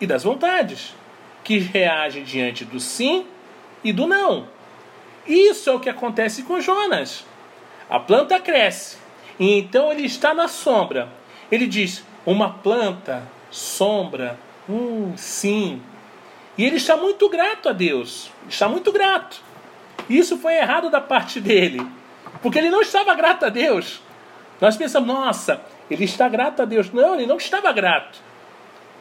e 0.00 0.06
das 0.06 0.22
vontades, 0.22 0.94
que 1.42 1.58
reagem 1.58 2.24
diante 2.24 2.64
do 2.64 2.80
sim 2.80 3.26
e 3.82 3.92
do 3.92 4.06
não. 4.06 4.48
Isso 5.28 5.70
é 5.70 5.72
o 5.72 5.80
que 5.80 5.88
acontece 5.88 6.42
com 6.42 6.60
Jonas. 6.60 7.24
A 7.88 7.98
planta 8.00 8.38
cresce, 8.40 8.96
e 9.38 9.58
então 9.58 9.92
ele 9.92 10.06
está 10.06 10.34
na 10.34 10.48
sombra. 10.48 11.08
Ele 11.50 11.66
diz: 11.66 12.04
uma 12.24 12.50
planta, 12.50 13.22
sombra, 13.50 14.38
hum, 14.68 15.12
sim. 15.16 15.80
E 16.58 16.64
ele 16.64 16.76
está 16.76 16.96
muito 16.96 17.28
grato 17.28 17.68
a 17.68 17.72
Deus. 17.72 18.30
Está 18.48 18.68
muito 18.68 18.90
grato. 18.90 19.40
Isso 20.08 20.38
foi 20.38 20.54
errado 20.54 20.90
da 20.90 21.00
parte 21.00 21.40
dele. 21.40 21.86
Porque 22.42 22.58
ele 22.58 22.70
não 22.70 22.80
estava 22.80 23.14
grato 23.14 23.44
a 23.44 23.48
Deus. 23.48 24.00
Nós 24.60 24.76
pensamos, 24.76 25.08
nossa, 25.08 25.60
ele 25.90 26.04
está 26.04 26.28
grato 26.28 26.62
a 26.62 26.64
Deus. 26.64 26.90
Não, 26.92 27.14
ele 27.14 27.26
não 27.26 27.36
estava 27.36 27.72
grato. 27.72 28.18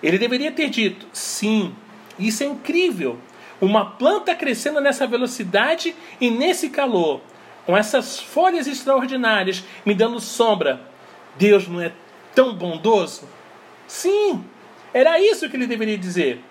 Ele 0.04 0.18
deveria 0.18 0.52
ter 0.52 0.70
dito, 0.70 1.08
sim, 1.14 1.74
isso 2.20 2.44
é 2.44 2.46
incrível. 2.46 3.18
Uma 3.62 3.86
planta 3.92 4.36
crescendo 4.36 4.82
nessa 4.82 5.08
velocidade 5.08 5.96
e 6.20 6.30
nesse 6.30 6.70
calor, 6.70 7.22
com 7.66 7.76
essas 7.76 8.20
folhas 8.20 8.68
extraordinárias 8.68 9.64
me 9.86 9.94
dando 9.94 10.20
sombra. 10.20 10.82
Deus 11.38 11.68
não 11.68 11.82
é 11.82 11.92
tão 12.34 12.54
bondoso? 12.54 13.28
Sim, 13.88 14.44
era 14.94 15.20
isso 15.20 15.50
que 15.50 15.56
ele 15.56 15.68
deveria 15.68 15.98
dizer. 15.98 16.42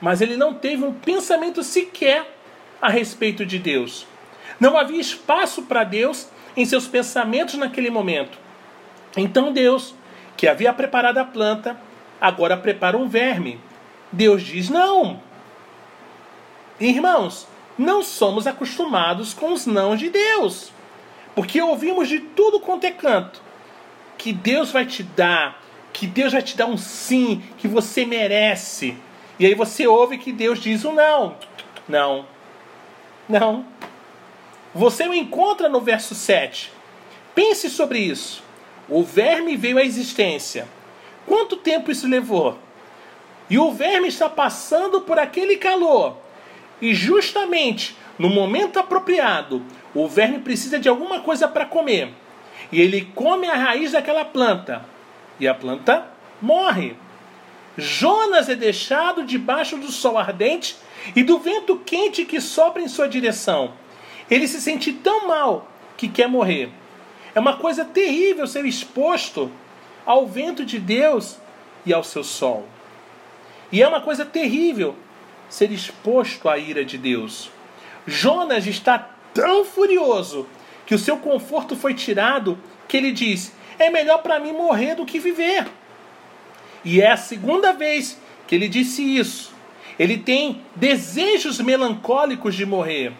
Mas 0.00 0.20
ele 0.20 0.36
não 0.36 0.54
teve 0.54 0.84
um 0.84 0.92
pensamento 0.92 1.62
sequer 1.62 2.26
a 2.80 2.88
respeito 2.88 3.46
de 3.46 3.58
Deus. 3.58 4.06
Não 4.58 4.76
havia 4.76 5.00
espaço 5.00 5.62
para 5.62 5.84
Deus 5.84 6.28
em 6.56 6.64
seus 6.64 6.86
pensamentos 6.86 7.54
naquele 7.54 7.90
momento. 7.90 8.38
Então 9.16 9.52
Deus, 9.52 9.94
que 10.36 10.48
havia 10.48 10.72
preparado 10.72 11.18
a 11.18 11.24
planta, 11.24 11.76
agora 12.20 12.56
prepara 12.56 12.96
um 12.96 13.08
verme. 13.08 13.60
Deus 14.10 14.42
diz: 14.42 14.68
não. 14.68 15.20
Irmãos, 16.88 17.46
não 17.78 18.02
somos 18.02 18.46
acostumados 18.46 19.32
com 19.32 19.52
os 19.52 19.66
não 19.66 19.96
de 19.96 20.10
Deus. 20.10 20.72
Porque 21.34 21.60
ouvimos 21.60 22.08
de 22.08 22.18
tudo 22.18 22.60
quanto 22.60 22.84
é 22.84 22.90
canto. 22.90 23.40
Que 24.18 24.32
Deus 24.32 24.70
vai 24.70 24.84
te 24.84 25.02
dar, 25.02 25.62
que 25.92 26.06
Deus 26.06 26.32
vai 26.32 26.42
te 26.42 26.56
dar 26.56 26.66
um 26.66 26.76
sim, 26.76 27.42
que 27.56 27.68
você 27.68 28.04
merece. 28.04 28.96
E 29.38 29.46
aí 29.46 29.54
você 29.54 29.86
ouve 29.86 30.18
que 30.18 30.32
Deus 30.32 30.60
diz 30.60 30.84
um 30.84 30.92
não. 30.92 31.36
Não. 31.88 32.26
Não. 33.28 33.64
Você 34.74 35.06
o 35.06 35.14
encontra 35.14 35.68
no 35.68 35.80
verso 35.80 36.14
7. 36.14 36.72
Pense 37.34 37.70
sobre 37.70 37.98
isso. 37.98 38.42
O 38.88 39.02
verme 39.02 39.56
veio 39.56 39.78
à 39.78 39.84
existência. 39.84 40.66
Quanto 41.26 41.56
tempo 41.56 41.90
isso 41.90 42.08
levou? 42.08 42.58
E 43.48 43.58
o 43.58 43.70
verme 43.70 44.08
está 44.08 44.28
passando 44.28 45.02
por 45.02 45.18
aquele 45.18 45.56
calor. 45.56 46.16
E 46.82 46.92
justamente 46.92 47.96
no 48.18 48.28
momento 48.28 48.78
apropriado, 48.78 49.62
o 49.94 50.08
verme 50.08 50.40
precisa 50.40 50.80
de 50.80 50.88
alguma 50.88 51.20
coisa 51.20 51.46
para 51.46 51.64
comer. 51.64 52.12
E 52.72 52.80
ele 52.80 53.08
come 53.14 53.46
a 53.48 53.54
raiz 53.54 53.92
daquela 53.92 54.24
planta. 54.24 54.84
E 55.38 55.46
a 55.46 55.54
planta 55.54 56.06
morre. 56.40 56.96
Jonas 57.78 58.48
é 58.48 58.56
deixado 58.56 59.24
debaixo 59.24 59.76
do 59.76 59.90
sol 59.92 60.18
ardente 60.18 60.76
e 61.14 61.22
do 61.22 61.38
vento 61.38 61.76
quente 61.78 62.24
que 62.24 62.40
sopra 62.40 62.82
em 62.82 62.88
sua 62.88 63.08
direção. 63.08 63.74
Ele 64.28 64.48
se 64.48 64.60
sente 64.60 64.92
tão 64.92 65.28
mal 65.28 65.70
que 65.96 66.08
quer 66.08 66.28
morrer. 66.28 66.70
É 67.34 67.40
uma 67.40 67.56
coisa 67.56 67.84
terrível 67.84 68.46
ser 68.46 68.64
exposto 68.66 69.50
ao 70.04 70.26
vento 70.26 70.64
de 70.64 70.78
Deus 70.78 71.38
e 71.86 71.94
ao 71.94 72.02
seu 72.02 72.24
sol. 72.24 72.66
E 73.70 73.82
é 73.82 73.88
uma 73.88 74.00
coisa 74.00 74.24
terrível 74.24 74.94
ser 75.52 75.70
exposto 75.70 76.48
à 76.48 76.56
ira 76.56 76.82
de 76.82 76.96
Deus. 76.96 77.50
Jonas 78.06 78.66
está 78.66 79.10
tão 79.34 79.66
furioso 79.66 80.46
que 80.86 80.94
o 80.94 80.98
seu 80.98 81.18
conforto 81.18 81.76
foi 81.76 81.92
tirado 81.92 82.58
que 82.88 82.96
ele 82.96 83.12
diz: 83.12 83.52
É 83.78 83.90
melhor 83.90 84.22
para 84.22 84.40
mim 84.40 84.52
morrer 84.52 84.94
do 84.94 85.04
que 85.04 85.18
viver. 85.18 85.66
E 86.82 87.02
é 87.02 87.10
a 87.10 87.18
segunda 87.18 87.70
vez 87.74 88.18
que 88.46 88.54
ele 88.54 88.66
disse 88.66 89.02
isso. 89.02 89.52
Ele 89.98 90.16
tem 90.16 90.62
desejos 90.74 91.60
melancólicos 91.60 92.54
de 92.54 92.64
morrer. 92.64 93.12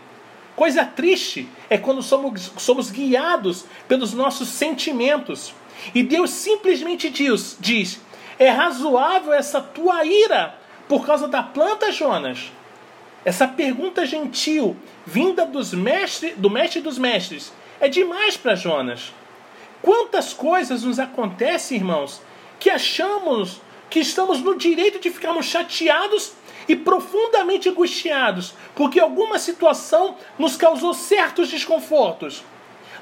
Coisa 0.56 0.86
triste 0.86 1.46
é 1.68 1.76
quando 1.76 2.02
somos, 2.02 2.50
somos 2.56 2.90
guiados 2.90 3.66
pelos 3.86 4.14
nossos 4.14 4.48
sentimentos. 4.48 5.54
E 5.94 6.02
Deus 6.02 6.30
simplesmente 6.30 7.10
diz, 7.10 7.58
diz: 7.60 8.00
É 8.38 8.48
razoável 8.48 9.34
essa 9.34 9.60
tua 9.60 10.02
ira 10.06 10.61
por 10.92 11.06
causa 11.06 11.26
da 11.26 11.42
planta, 11.42 11.90
Jonas? 11.90 12.52
Essa 13.24 13.48
pergunta 13.48 14.04
gentil, 14.04 14.76
vinda 15.06 15.46
dos 15.46 15.72
mestre, 15.72 16.34
do 16.34 16.50
mestre 16.50 16.82
dos 16.82 16.98
mestres, 16.98 17.50
é 17.80 17.88
demais 17.88 18.36
para 18.36 18.54
Jonas. 18.54 19.10
Quantas 19.80 20.34
coisas 20.34 20.82
nos 20.82 20.98
acontecem, 20.98 21.78
irmãos, 21.78 22.20
que 22.60 22.68
achamos 22.68 23.62
que 23.88 24.00
estamos 24.00 24.42
no 24.42 24.54
direito 24.54 24.98
de 24.98 25.08
ficarmos 25.08 25.46
chateados 25.46 26.34
e 26.68 26.76
profundamente 26.76 27.70
angustiados 27.70 28.52
porque 28.74 29.00
alguma 29.00 29.38
situação 29.38 30.18
nos 30.38 30.58
causou 30.58 30.92
certos 30.92 31.48
desconfortos. 31.48 32.44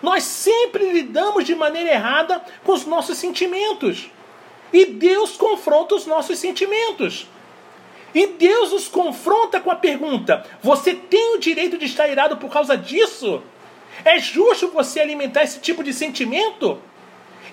Nós 0.00 0.22
sempre 0.22 0.92
lidamos 0.92 1.44
de 1.44 1.56
maneira 1.56 1.90
errada 1.90 2.40
com 2.62 2.70
os 2.70 2.86
nossos 2.86 3.18
sentimentos. 3.18 4.08
E 4.72 4.86
Deus 4.86 5.36
confronta 5.36 5.96
os 5.96 6.06
nossos 6.06 6.38
sentimentos. 6.38 7.26
E 8.14 8.26
Deus 8.26 8.72
nos 8.72 8.88
confronta 8.88 9.60
com 9.60 9.70
a 9.70 9.76
pergunta: 9.76 10.44
você 10.62 10.94
tem 10.94 11.36
o 11.36 11.40
direito 11.40 11.78
de 11.78 11.86
estar 11.86 12.08
irado 12.08 12.36
por 12.36 12.50
causa 12.50 12.76
disso? 12.76 13.42
É 14.04 14.18
justo 14.18 14.68
você 14.68 15.00
alimentar 15.00 15.42
esse 15.42 15.60
tipo 15.60 15.84
de 15.84 15.92
sentimento? 15.92 16.80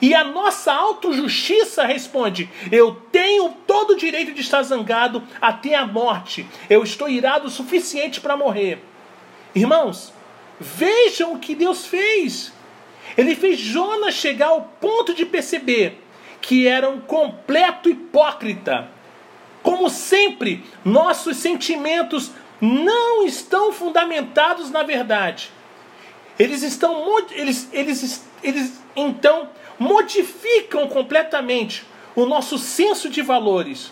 E 0.01 0.13
a 0.13 0.23
nossa 0.23 0.73
autojustiça 0.73 1.83
responde: 1.85 2.49
Eu 2.71 3.01
tenho 3.11 3.49
todo 3.65 3.91
o 3.91 3.97
direito 3.97 4.33
de 4.33 4.41
estar 4.41 4.61
zangado 4.63 5.23
até 5.41 5.75
a 5.75 5.85
morte. 5.85 6.45
Eu 6.69 6.83
estou 6.83 7.09
irado 7.09 7.47
o 7.47 7.51
suficiente 7.51 8.21
para 8.21 8.37
morrer. 8.37 8.83
Irmãos, 9.55 10.13
vejam 10.59 11.33
o 11.33 11.39
que 11.39 11.55
Deus 11.55 11.85
fez. 11.85 12.53
Ele 13.17 13.35
fez 13.35 13.59
Jonas 13.59 14.13
chegar 14.13 14.47
ao 14.47 14.61
ponto 14.79 15.13
de 15.13 15.25
perceber 15.25 16.03
que 16.41 16.67
era 16.67 16.89
um 16.89 16.99
completo 16.99 17.89
hipócrita. 17.89 18.89
Como 19.67 19.89
sempre, 19.89 20.63
nossos 20.85 21.35
sentimentos 21.35 22.31
não 22.61 23.25
estão 23.25 23.73
fundamentados 23.73 24.71
na 24.71 24.81
verdade. 24.81 25.51
Eles 26.39 26.63
estão 26.63 27.05
eles, 27.31 27.67
eles, 27.73 28.25
eles 28.41 28.81
então 28.95 29.49
modificam 29.77 30.87
completamente 30.87 31.85
o 32.15 32.25
nosso 32.25 32.57
senso 32.57 33.09
de 33.09 33.21
valores. 33.21 33.91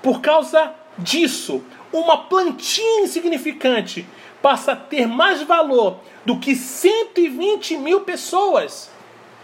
Por 0.00 0.20
causa 0.20 0.72
disso, 0.96 1.60
uma 1.92 2.16
plantinha 2.16 3.02
insignificante 3.02 4.06
passa 4.40 4.74
a 4.74 4.76
ter 4.76 5.08
mais 5.08 5.42
valor 5.42 5.98
do 6.24 6.38
que 6.38 6.54
120 6.54 7.78
mil 7.78 8.02
pessoas. 8.02 8.88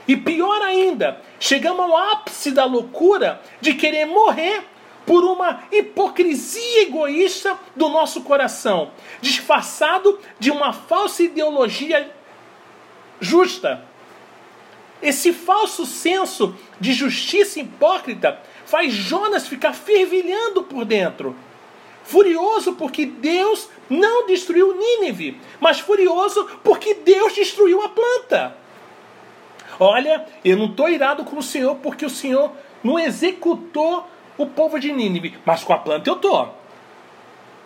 E 0.07 0.17
pior 0.17 0.63
ainda, 0.63 1.21
chegamos 1.41 1.81
ao 1.81 1.97
ápice 1.97 2.53
da 2.53 2.65
loucura 2.65 3.43
de 3.61 3.75
querer 3.75 4.07
morrer 4.07 4.63
por 5.07 5.25
uma 5.25 5.63
hipocrisia 5.71 6.83
egoísta 6.83 7.57
do 7.77 7.89
nosso 7.89 8.23
coração, 8.23 8.91
disfarçado 9.21 10.19
de 10.39 10.51
uma 10.51 10.73
falsa 10.73 11.23
ideologia 11.23 12.13
justa. 13.21 13.85
Esse 15.01 15.33
falso 15.33 15.87
senso 15.87 16.57
de 16.81 16.93
justiça 16.93 17.61
hipócrita 17.61 18.41
faz 18.65 18.93
Jonas 18.93 19.47
ficar 19.47 19.73
fervilhando 19.73 20.65
por 20.65 20.85
dentro. 20.85 21.37
Furioso 22.03 22.75
porque 22.75 23.07
Deus 23.07 23.69
não 23.89 24.27
destruiu 24.27 24.77
Nínive, 24.77 25.41
mas 25.61 25.81
furioso 25.81 26.45
porque 26.63 26.95
Deus 26.95 27.35
destruiu 27.35 27.83
a 27.83 27.89
planta. 27.89 28.57
Olha, 29.79 30.25
eu 30.45 30.57
não 30.57 30.67
estou 30.67 30.89
irado 30.89 31.25
com 31.25 31.39
o 31.39 31.43
Senhor 31.43 31.77
porque 31.77 32.07
o 32.07 32.11
Senhor 32.11 32.53
não 32.83 32.99
executou 32.99 34.09
o 34.39 34.47
povo 34.47 34.79
de 34.79 34.93
Nínive, 34.93 35.39
mas 35.45 35.65
com 35.65 35.73
a 35.73 35.79
planta 35.79 36.09
eu 36.09 36.17
estou. 36.17 36.55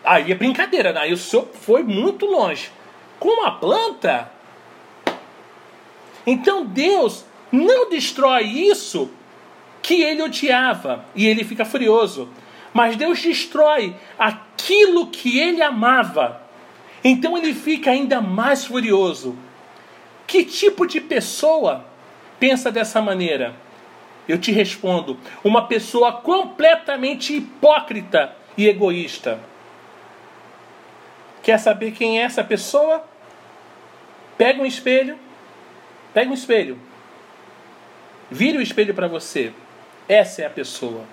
Aí 0.05 0.33
é 0.33 0.35
brincadeira, 0.35 0.99
aí 0.99 1.13
o 1.13 1.17
Senhor 1.17 1.49
foi 1.53 1.83
muito 1.83 2.27
longe. 2.27 2.71
Com 3.19 3.45
a 3.45 3.51
planta, 3.51 4.31
então 6.27 6.65
Deus 6.65 7.25
não 7.53 7.91
destrói 7.91 8.45
isso 8.45 9.11
que 9.83 10.03
ele 10.03 10.23
odiava 10.23 11.05
e 11.15 11.27
ele 11.27 11.45
fica 11.45 11.65
furioso. 11.65 12.29
Mas 12.73 12.97
Deus 12.97 13.21
destrói 13.21 13.97
aquilo 14.19 15.09
que 15.09 15.39
ele 15.39 15.63
amava. 15.63 16.41
Então 17.03 17.37
ele 17.37 17.53
fica 17.53 17.91
ainda 17.91 18.21
mais 18.21 18.65
furioso. 18.65 19.37
Que 20.27 20.45
tipo 20.45 20.87
de 20.87 21.01
pessoa 21.01 21.85
pensa 22.39 22.71
dessa 22.71 23.03
maneira? 23.03 23.57
Eu 24.31 24.39
te 24.39 24.53
respondo: 24.53 25.19
uma 25.45 25.67
pessoa 25.67 26.13
completamente 26.13 27.37
hipócrita 27.37 28.35
e 28.57 28.69
egoísta. 28.69 29.41
Quer 31.43 31.59
saber 31.59 31.93
quem 31.93 32.21
é 32.21 32.23
essa 32.23 32.45
pessoa? 32.45 33.05
Pega 34.37 34.63
um 34.63 34.67
espelho 34.67 35.19
Pega 36.13 36.31
um 36.31 36.35
espelho. 36.35 36.79
Vire 38.31 38.59
o 38.59 38.63
espelho 38.63 38.95
para 38.95 39.07
você. 39.07 39.53
Essa 40.09 40.43
é 40.43 40.47
a 40.47 40.51
pessoa. 40.51 41.05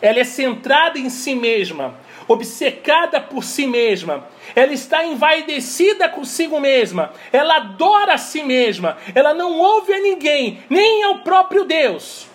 Ela 0.00 0.20
é 0.20 0.24
centrada 0.24 0.98
em 0.98 1.08
si 1.08 1.34
mesma. 1.34 1.94
Obcecada 2.28 3.20
por 3.20 3.42
si 3.42 3.66
mesma, 3.66 4.28
ela 4.54 4.72
está 4.72 5.04
envaidecida 5.04 6.08
consigo 6.08 6.60
mesma, 6.60 7.12
ela 7.32 7.56
adora 7.56 8.14
a 8.14 8.18
si 8.18 8.42
mesma, 8.42 8.98
ela 9.14 9.32
não 9.32 9.58
ouve 9.58 9.92
a 9.94 10.00
ninguém, 10.00 10.62
nem 10.68 11.02
ao 11.02 11.20
próprio 11.20 11.64
Deus. 11.64 12.26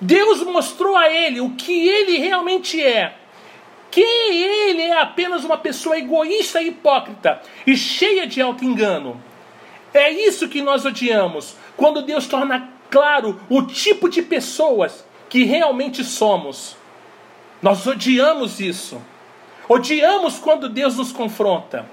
Deus 0.00 0.42
mostrou 0.42 0.96
a 0.96 1.08
ele 1.08 1.40
o 1.40 1.50
que 1.50 1.88
ele 1.88 2.18
realmente 2.18 2.82
é. 2.82 3.14
Que 3.88 4.00
ele 4.00 4.82
é 4.82 5.00
apenas 5.00 5.44
uma 5.44 5.56
pessoa 5.56 5.96
egoísta 5.96 6.60
e 6.60 6.68
hipócrita 6.68 7.40
e 7.64 7.76
cheia 7.76 8.26
de 8.26 8.40
auto-engano. 8.40 9.22
É 9.94 10.10
isso 10.10 10.48
que 10.48 10.60
nós 10.60 10.84
odiamos, 10.84 11.54
quando 11.76 12.02
Deus 12.02 12.26
torna 12.26 12.68
claro 12.90 13.40
o 13.48 13.62
tipo 13.62 14.08
de 14.08 14.22
pessoas 14.22 15.04
que 15.28 15.44
realmente 15.44 16.02
somos. 16.02 16.76
Nós 17.62 17.86
odiamos 17.86 18.58
isso. 18.58 19.00
Odiamos 19.68 20.38
quando 20.38 20.68
Deus 20.68 20.96
nos 20.96 21.12
confronta. 21.12 21.86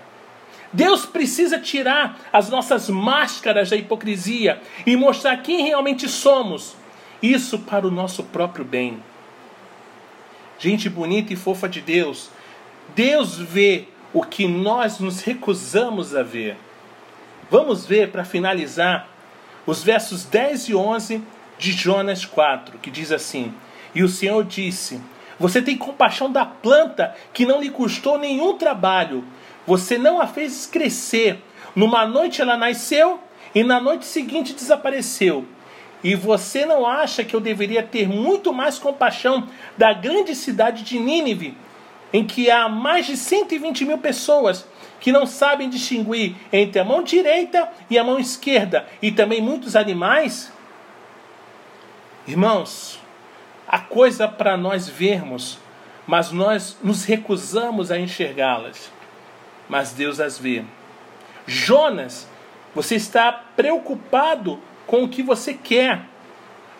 Deus 0.74 1.06
precisa 1.06 1.60
tirar 1.60 2.20
as 2.34 2.50
nossas 2.50 2.90
máscaras 2.90 3.70
da 3.70 3.76
hipocrisia 3.76 4.62
e 4.86 4.96
mostrar 4.96 5.38
quem 5.38 5.64
realmente 5.64 6.10
somos. 6.10 6.76
Isso 7.22 7.60
para 7.60 7.88
o 7.88 7.92
nosso 7.92 8.24
próprio 8.24 8.66
bem. 8.66 9.02
Gente 10.58 10.90
bonita 10.90 11.32
e 11.34 11.36
fofa 11.36 11.70
de 11.70 11.82
Deus, 11.82 12.30
Deus 12.96 13.38
vê 13.38 13.88
o 14.14 14.24
que 14.24 14.48
nós 14.48 15.00
nos 15.00 15.22
recusamos 15.22 16.16
a 16.16 16.24
ver. 16.24 16.58
Vamos 17.50 17.86
ver 17.86 18.12
para 18.12 18.26
finalizar 18.26 19.08
os 19.66 19.84
versos 19.84 20.26
10 20.26 20.70
e 20.70 20.76
11 20.76 21.24
de 21.58 21.72
Jonas 21.72 22.26
4, 22.26 22.78
que 22.80 22.92
diz 22.92 23.12
assim: 23.12 23.54
E 23.94 24.04
o 24.04 24.10
Senhor 24.10 24.44
disse: 24.44 25.00
você 25.40 25.62
tem 25.62 25.78
compaixão 25.78 26.30
da 26.32 26.46
planta 26.46 27.16
que 27.34 27.46
não 27.46 27.62
lhe 27.62 27.70
custou 27.70 28.18
nenhum 28.18 28.58
trabalho. 28.58 29.24
Você 29.66 29.98
não 29.98 30.20
a 30.20 30.28
fez 30.28 30.66
crescer. 30.66 31.42
Numa 31.76 32.06
noite 32.06 32.42
ela 32.42 32.58
nasceu 32.58 33.20
e 33.56 33.64
na 33.64 33.80
noite 33.80 34.06
seguinte 34.06 34.54
desapareceu. 34.54 35.46
E 36.04 36.16
você 36.16 36.66
não 36.66 36.86
acha 36.86 37.24
que 37.24 37.36
eu 37.36 37.40
deveria 37.40 37.84
ter 37.84 38.08
muito 38.08 38.52
mais 38.52 38.78
compaixão 38.78 39.48
da 39.78 39.94
grande 39.94 40.36
cidade 40.36 40.84
de 40.84 41.00
Nínive, 41.00 41.58
em 42.12 42.26
que 42.26 42.50
há 42.50 42.68
mais 42.68 43.06
de 43.06 43.16
120 43.16 43.86
mil 43.86 43.98
pessoas 43.98 44.66
que 45.00 45.12
não 45.12 45.26
sabem 45.26 45.70
distinguir 45.70 46.36
entre 46.52 46.80
a 46.80 46.84
mão 46.84 47.04
direita 47.04 47.70
e 47.90 47.98
a 47.98 48.04
mão 48.04 48.20
esquerda, 48.20 48.88
e 49.02 49.12
também 49.12 49.42
muitos 49.42 49.76
animais? 49.76 50.52
Irmãos, 52.28 53.00
há 53.70 53.78
coisa 53.78 54.28
para 54.28 54.58
nós 54.58 54.90
vermos, 54.90 55.60
mas 56.08 56.32
nós 56.32 56.76
nos 56.84 57.06
recusamos 57.06 57.92
a 57.92 58.00
enxergá-las. 58.00 58.92
Mas 59.70 59.92
Deus 59.94 60.20
as 60.20 60.40
vê. 60.40 60.66
Jonas, 61.46 62.28
você 62.74 62.96
está 62.96 63.32
preocupado 63.32 64.60
com 64.88 65.04
o 65.04 65.08
que 65.08 65.22
você 65.22 65.54
quer. 65.54 66.02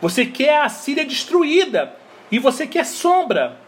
Você 0.02 0.26
quer 0.26 0.62
a 0.62 0.70
Síria 0.70 1.06
destruída 1.06 1.96
e 2.32 2.40
você 2.40 2.66
quer 2.66 2.86
sombra. 2.86 3.60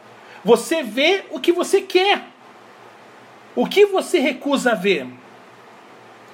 Você 0.44 0.82
vê 0.82 1.26
o 1.30 1.40
que 1.40 1.52
você 1.52 1.82
quer. 1.82 2.24
O 3.56 3.68
que 3.68 3.86
você 3.86 4.18
recusa 4.18 4.74
ver? 4.74 5.06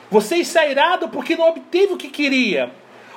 Você 0.10 0.38
está 0.38 0.66
irado 0.66 1.10
porque 1.10 1.36
não 1.36 1.50
obteve 1.50 1.94
o 1.94 1.98
que 1.98 2.08
queria. 2.08 2.72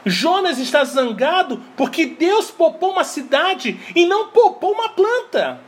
Jonas 0.04 0.58
está 0.58 0.82
zangado 0.84 1.62
porque 1.76 2.06
Deus 2.06 2.50
poupou 2.50 2.92
uma 2.92 3.04
cidade 3.04 3.78
e 3.94 4.06
não 4.06 4.28
poupou 4.28 4.72
uma 4.72 4.88
planta. 4.90 5.60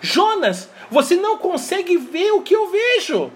Jonas, 0.00 0.70
você 0.90 1.16
não 1.16 1.38
consegue 1.38 1.96
ver 1.96 2.32
o 2.32 2.42
que 2.42 2.54
eu 2.54 2.70
vejo. 2.70 3.30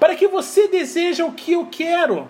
Para 0.00 0.14
que 0.14 0.26
você 0.26 0.68
deseja 0.68 1.24
o 1.24 1.32
que 1.32 1.52
eu 1.52 1.66
quero. 1.66 2.28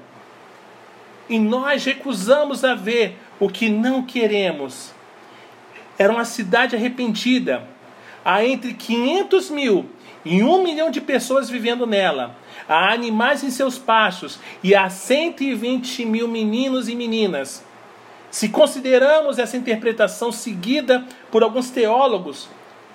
E 1.29 1.38
nós 1.38 1.85
recusamos 1.85 2.64
a 2.64 2.75
ver 2.75 3.16
o 3.38 3.49
que 3.49 3.68
não 3.68 4.03
queremos. 4.03 4.92
Era 5.97 6.12
uma 6.12 6.25
cidade 6.25 6.75
arrependida. 6.75 7.66
Há 8.25 8.44
entre 8.44 8.75
500 8.75 9.51
mil 9.51 9.87
e 10.25 10.42
um 10.42 10.62
milhão 10.62 10.90
de 10.90 11.01
pessoas 11.01 11.49
vivendo 11.49 11.87
nela 11.87 12.37
há 12.68 12.92
animais 12.92 13.42
em 13.44 13.50
seus 13.50 13.79
pastos 13.79 14.38
e 14.62 14.74
há 14.74 14.88
120 14.88 16.05
mil 16.05 16.29
meninos 16.29 16.88
e 16.88 16.94
meninas. 16.94 17.64
Se 18.31 18.48
consideramos 18.48 19.38
essa 19.38 19.57
interpretação 19.57 20.33
seguida 20.33 21.05
por 21.31 21.42
alguns 21.42 21.70
teólogos, 21.70 22.48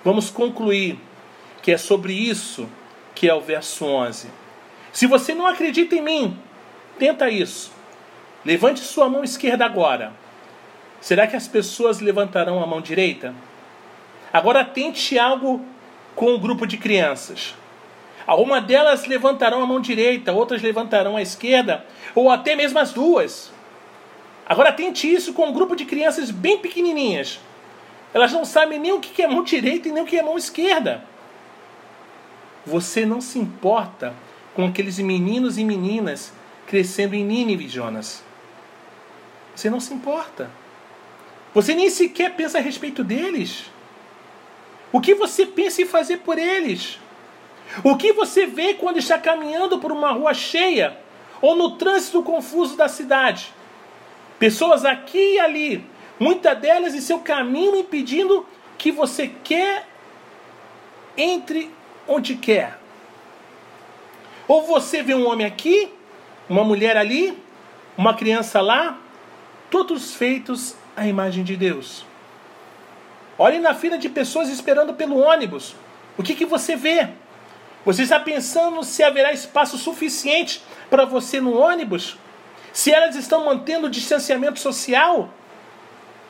vamos 0.04 0.28
concluir 0.28 0.98
que 1.62 1.72
é 1.72 1.78
sobre 1.78 2.12
isso 2.12 2.68
que 3.14 3.28
é 3.28 3.34
o 3.34 3.40
verso 3.40 3.84
11. 3.84 4.28
Se 4.92 5.06
você 5.06 5.34
não 5.34 5.46
acredita 5.46 5.94
em 5.94 6.02
mim, 6.02 6.38
tenta 6.98 7.30
isso. 7.30 7.72
Levante 8.44 8.80
sua 8.80 9.08
mão 9.08 9.22
esquerda 9.22 9.64
agora. 9.64 10.12
Será 11.00 11.26
que 11.26 11.36
as 11.36 11.46
pessoas 11.46 12.00
levantarão 12.00 12.62
a 12.62 12.66
mão 12.66 12.80
direita? 12.80 13.34
Agora 14.32 14.64
tente 14.64 15.18
algo 15.18 15.64
com 16.14 16.26
o 16.26 16.36
um 16.36 16.38
grupo 16.38 16.66
de 16.66 16.76
crianças. 16.76 17.54
Alguma 18.30 18.60
delas 18.60 19.06
levantarão 19.06 19.60
a 19.60 19.66
mão 19.66 19.80
direita, 19.80 20.30
outras 20.30 20.62
levantarão 20.62 21.16
a 21.16 21.20
esquerda, 21.20 21.84
ou 22.14 22.30
até 22.30 22.54
mesmo 22.54 22.78
as 22.78 22.92
duas. 22.92 23.50
Agora 24.46 24.72
tente 24.72 25.12
isso 25.12 25.32
com 25.32 25.48
um 25.48 25.52
grupo 25.52 25.74
de 25.74 25.84
crianças 25.84 26.30
bem 26.30 26.56
pequenininhas. 26.56 27.40
Elas 28.14 28.32
não 28.32 28.44
sabem 28.44 28.78
nem 28.78 28.92
o 28.92 29.00
que 29.00 29.20
é 29.20 29.26
mão 29.26 29.42
direita 29.42 29.88
e 29.88 29.90
nem 29.90 30.04
o 30.04 30.06
que 30.06 30.16
é 30.16 30.22
mão 30.22 30.38
esquerda. 30.38 31.02
Você 32.64 33.04
não 33.04 33.20
se 33.20 33.36
importa 33.36 34.14
com 34.54 34.64
aqueles 34.64 35.00
meninos 35.00 35.58
e 35.58 35.64
meninas 35.64 36.32
crescendo 36.68 37.16
em 37.16 37.24
Nínive, 37.24 37.68
Jonas. 37.68 38.22
Você 39.56 39.68
não 39.68 39.80
se 39.80 39.92
importa. 39.92 40.48
Você 41.52 41.74
nem 41.74 41.90
sequer 41.90 42.36
pensa 42.36 42.58
a 42.58 42.60
respeito 42.60 43.02
deles. 43.02 43.64
O 44.92 45.00
que 45.00 45.16
você 45.16 45.44
pensa 45.44 45.82
em 45.82 45.84
fazer 45.84 46.18
por 46.18 46.38
eles? 46.38 46.99
O 47.84 47.96
que 47.96 48.12
você 48.12 48.46
vê 48.46 48.74
quando 48.74 48.98
está 48.98 49.18
caminhando 49.18 49.78
por 49.78 49.92
uma 49.92 50.12
rua 50.12 50.34
cheia 50.34 50.96
ou 51.40 51.54
no 51.54 51.76
trânsito 51.76 52.22
confuso 52.22 52.76
da 52.76 52.88
cidade? 52.88 53.52
Pessoas 54.38 54.84
aqui 54.84 55.34
e 55.34 55.40
ali, 55.40 55.86
muitas 56.18 56.58
delas 56.58 56.94
em 56.94 57.00
seu 57.00 57.20
caminho 57.20 57.76
impedindo 57.76 58.46
que 58.76 58.90
você 58.90 59.28
quer 59.44 59.86
entre 61.16 61.70
onde 62.08 62.34
quer. 62.34 62.78
Ou 64.48 64.62
você 64.62 65.02
vê 65.02 65.14
um 65.14 65.28
homem 65.28 65.46
aqui, 65.46 65.92
uma 66.48 66.64
mulher 66.64 66.96
ali, 66.96 67.38
uma 67.96 68.14
criança 68.14 68.60
lá, 68.60 68.98
todos 69.70 70.14
feitos 70.14 70.74
à 70.96 71.06
imagem 71.06 71.44
de 71.44 71.56
Deus. 71.56 72.04
Olhe 73.38 73.58
na 73.58 73.74
fila 73.74 73.96
de 73.96 74.08
pessoas 74.08 74.48
esperando 74.48 74.94
pelo 74.94 75.18
ônibus. 75.18 75.76
O 76.18 76.22
que, 76.22 76.34
que 76.34 76.44
você 76.44 76.74
vê? 76.74 77.10
Você 77.84 78.02
está 78.02 78.20
pensando 78.20 78.82
se 78.84 79.02
haverá 79.02 79.32
espaço 79.32 79.78
suficiente 79.78 80.62
para 80.90 81.06
você 81.06 81.40
no 81.40 81.58
ônibus? 81.58 82.16
Se 82.72 82.92
elas 82.92 83.16
estão 83.16 83.46
mantendo 83.46 83.86
o 83.86 83.90
distanciamento 83.90 84.60
social? 84.60 85.30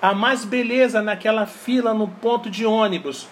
Há 0.00 0.14
mais 0.14 0.44
beleza 0.44 1.02
naquela 1.02 1.46
fila 1.46 1.92
no 1.92 2.06
ponto 2.06 2.48
de 2.48 2.64
ônibus 2.64 3.26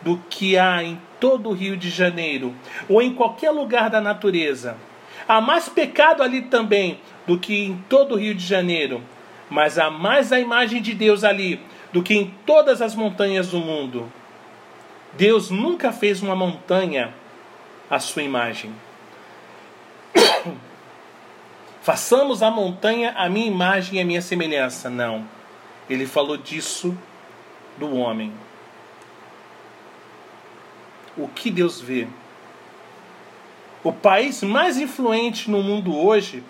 do 0.00 0.18
que 0.30 0.56
há 0.56 0.82
em 0.82 1.00
todo 1.18 1.50
o 1.50 1.52
Rio 1.52 1.76
de 1.76 1.90
Janeiro 1.90 2.54
ou 2.88 3.02
em 3.02 3.12
qualquer 3.12 3.50
lugar 3.50 3.90
da 3.90 4.00
natureza. 4.00 4.76
Há 5.26 5.40
mais 5.40 5.68
pecado 5.68 6.22
ali 6.22 6.42
também 6.42 7.00
do 7.26 7.38
que 7.38 7.64
em 7.64 7.76
todo 7.88 8.14
o 8.14 8.18
Rio 8.18 8.34
de 8.34 8.46
Janeiro, 8.46 9.02
mas 9.50 9.78
há 9.78 9.90
mais 9.90 10.32
a 10.32 10.38
imagem 10.38 10.80
de 10.80 10.94
Deus 10.94 11.24
ali 11.24 11.60
do 11.92 12.02
que 12.02 12.14
em 12.14 12.32
todas 12.46 12.80
as 12.80 12.94
montanhas 12.94 13.48
do 13.48 13.58
mundo. 13.58 14.10
Deus 15.14 15.50
nunca 15.50 15.92
fez 15.92 16.22
uma 16.22 16.36
montanha 16.36 17.12
a 17.90 17.98
sua 17.98 18.22
imagem. 18.22 18.74
Façamos 21.82 22.42
a 22.42 22.50
montanha 22.50 23.12
a 23.16 23.28
minha 23.28 23.46
imagem 23.46 23.98
e 23.98 24.02
a 24.02 24.04
minha 24.04 24.22
semelhança. 24.22 24.88
Não. 24.88 25.26
Ele 25.88 26.06
falou 26.06 26.36
disso 26.36 26.96
do 27.78 27.96
homem. 27.96 28.32
O 31.16 31.28
que 31.28 31.50
Deus 31.50 31.80
vê? 31.80 32.08
O 33.82 33.92
país 33.92 34.42
mais 34.42 34.78
influente 34.78 35.50
no 35.50 35.62
mundo 35.62 35.94
hoje 35.94 36.42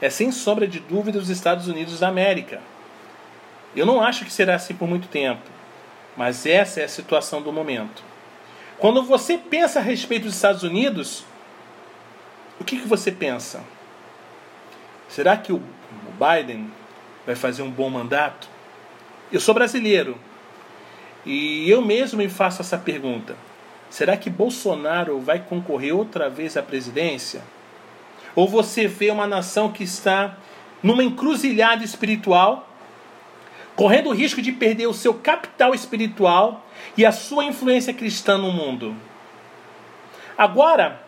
é, 0.00 0.10
sem 0.10 0.32
sombra 0.32 0.66
de 0.66 0.80
dúvida, 0.80 1.18
os 1.18 1.28
Estados 1.28 1.68
Unidos 1.68 2.00
da 2.00 2.08
América. 2.08 2.60
Eu 3.76 3.86
não 3.86 4.02
acho 4.02 4.24
que 4.24 4.32
será 4.32 4.56
assim 4.56 4.74
por 4.74 4.88
muito 4.88 5.06
tempo, 5.08 5.42
mas 6.16 6.46
essa 6.46 6.80
é 6.80 6.84
a 6.84 6.88
situação 6.88 7.40
do 7.40 7.52
momento. 7.52 8.02
Quando 8.80 9.02
você 9.02 9.36
pensa 9.36 9.78
a 9.78 9.82
respeito 9.82 10.24
dos 10.24 10.34
Estados 10.34 10.62
Unidos, 10.62 11.22
o 12.58 12.64
que, 12.64 12.78
que 12.78 12.88
você 12.88 13.12
pensa? 13.12 13.62
Será 15.06 15.36
que 15.36 15.52
o 15.52 15.62
Biden 16.18 16.72
vai 17.26 17.34
fazer 17.34 17.60
um 17.60 17.70
bom 17.70 17.90
mandato? 17.90 18.48
Eu 19.30 19.38
sou 19.38 19.54
brasileiro. 19.54 20.16
E 21.26 21.68
eu 21.68 21.82
mesmo 21.82 22.16
me 22.16 22.30
faço 22.30 22.62
essa 22.62 22.78
pergunta: 22.78 23.36
será 23.90 24.16
que 24.16 24.30
Bolsonaro 24.30 25.20
vai 25.20 25.40
concorrer 25.40 25.94
outra 25.94 26.30
vez 26.30 26.56
à 26.56 26.62
presidência? 26.62 27.42
Ou 28.34 28.48
você 28.48 28.86
vê 28.86 29.10
uma 29.10 29.26
nação 29.26 29.70
que 29.70 29.84
está 29.84 30.38
numa 30.82 31.04
encruzilhada 31.04 31.84
espiritual, 31.84 32.66
correndo 33.76 34.10
o 34.10 34.14
risco 34.14 34.42
de 34.42 34.52
perder 34.52 34.86
o 34.86 34.94
seu 34.94 35.14
capital 35.14 35.74
espiritual 35.74 36.66
e 36.96 37.04
a 37.04 37.12
sua 37.12 37.44
influência 37.44 37.94
cristã 37.94 38.36
no 38.36 38.52
mundo? 38.52 38.94
Agora, 40.36 41.00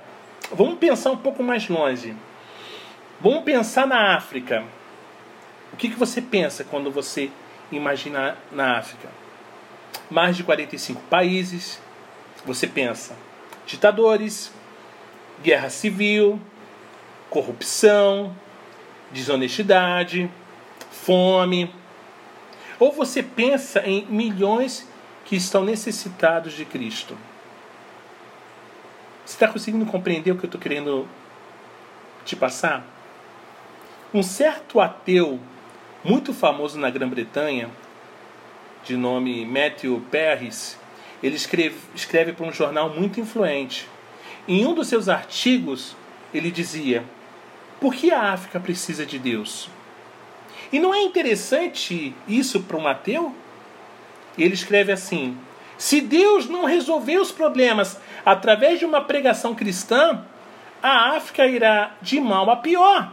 vamos 0.52 0.78
pensar 0.78 1.10
um 1.10 1.16
pouco 1.16 1.42
mais 1.42 1.68
longe. 1.68 2.14
Vamos 3.20 3.44
pensar 3.44 3.86
na 3.86 4.16
África. 4.16 4.64
O 5.72 5.76
que, 5.76 5.88
que 5.88 5.98
você 5.98 6.20
pensa 6.20 6.64
quando 6.64 6.90
você 6.90 7.30
imagina 7.70 8.36
na 8.50 8.78
África? 8.78 9.08
Mais 10.10 10.36
de 10.36 10.44
45 10.44 11.00
países. 11.02 11.80
Você 12.44 12.66
pensa 12.66 13.16
ditadores, 13.66 14.52
guerra 15.42 15.70
civil, 15.70 16.40
corrupção, 17.30 18.34
desonestidade, 19.12 20.30
fome. 20.90 21.72
Ou 22.82 22.90
você 22.90 23.22
pensa 23.22 23.86
em 23.86 24.04
milhões 24.06 24.88
que 25.24 25.36
estão 25.36 25.64
necessitados 25.64 26.52
de 26.52 26.64
Cristo. 26.64 27.16
Você 29.24 29.34
está 29.34 29.46
conseguindo 29.46 29.86
compreender 29.86 30.32
o 30.32 30.36
que 30.36 30.46
eu 30.46 30.48
estou 30.48 30.60
querendo 30.60 31.06
te 32.24 32.34
passar? 32.34 32.84
Um 34.12 34.20
certo 34.20 34.80
ateu 34.80 35.38
muito 36.02 36.34
famoso 36.34 36.76
na 36.76 36.90
Grã-Bretanha, 36.90 37.70
de 38.82 38.96
nome 38.96 39.46
Matthew 39.46 40.04
Perris, 40.10 40.76
ele 41.22 41.36
escreve, 41.36 41.76
escreve 41.94 42.32
para 42.32 42.46
um 42.46 42.52
jornal 42.52 42.90
muito 42.90 43.20
influente. 43.20 43.88
Em 44.48 44.66
um 44.66 44.74
dos 44.74 44.88
seus 44.88 45.08
artigos, 45.08 45.94
ele 46.34 46.50
dizia: 46.50 47.04
Por 47.80 47.94
que 47.94 48.10
a 48.10 48.32
África 48.32 48.58
precisa 48.58 49.06
de 49.06 49.20
Deus? 49.20 49.70
E 50.72 50.78
não 50.78 50.94
é 50.94 51.02
interessante 51.02 52.14
isso 52.26 52.62
para 52.62 52.78
um 52.78 52.88
ateu? 52.88 53.34
Ele 54.38 54.54
escreve 54.54 54.90
assim: 54.90 55.36
Se 55.76 56.00
Deus 56.00 56.48
não 56.48 56.64
resolver 56.64 57.18
os 57.18 57.30
problemas 57.30 58.00
através 58.24 58.78
de 58.78 58.86
uma 58.86 59.02
pregação 59.02 59.54
cristã, 59.54 60.24
a 60.82 61.16
África 61.16 61.46
irá 61.46 61.94
de 62.00 62.18
mal 62.18 62.50
a 62.50 62.56
pior, 62.56 63.12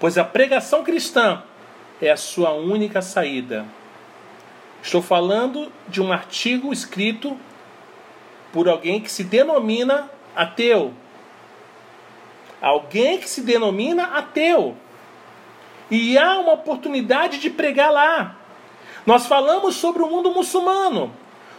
pois 0.00 0.18
a 0.18 0.24
pregação 0.24 0.82
cristã 0.82 1.42
é 2.02 2.10
a 2.10 2.16
sua 2.16 2.52
única 2.52 3.00
saída. 3.00 3.64
Estou 4.82 5.02
falando 5.02 5.70
de 5.88 6.02
um 6.02 6.12
artigo 6.12 6.72
escrito 6.72 7.38
por 8.52 8.68
alguém 8.68 9.00
que 9.00 9.10
se 9.10 9.22
denomina 9.22 10.10
ateu. 10.34 10.92
Alguém 12.60 13.18
que 13.18 13.28
se 13.28 13.42
denomina 13.42 14.04
ateu. 14.16 14.76
E 15.90 16.16
há 16.16 16.38
uma 16.38 16.52
oportunidade 16.52 17.38
de 17.38 17.50
pregar 17.50 17.90
lá. 17.90 18.36
Nós 19.04 19.26
falamos 19.26 19.74
sobre 19.76 20.02
o 20.02 20.08
mundo 20.08 20.30
muçulmano. 20.30 21.12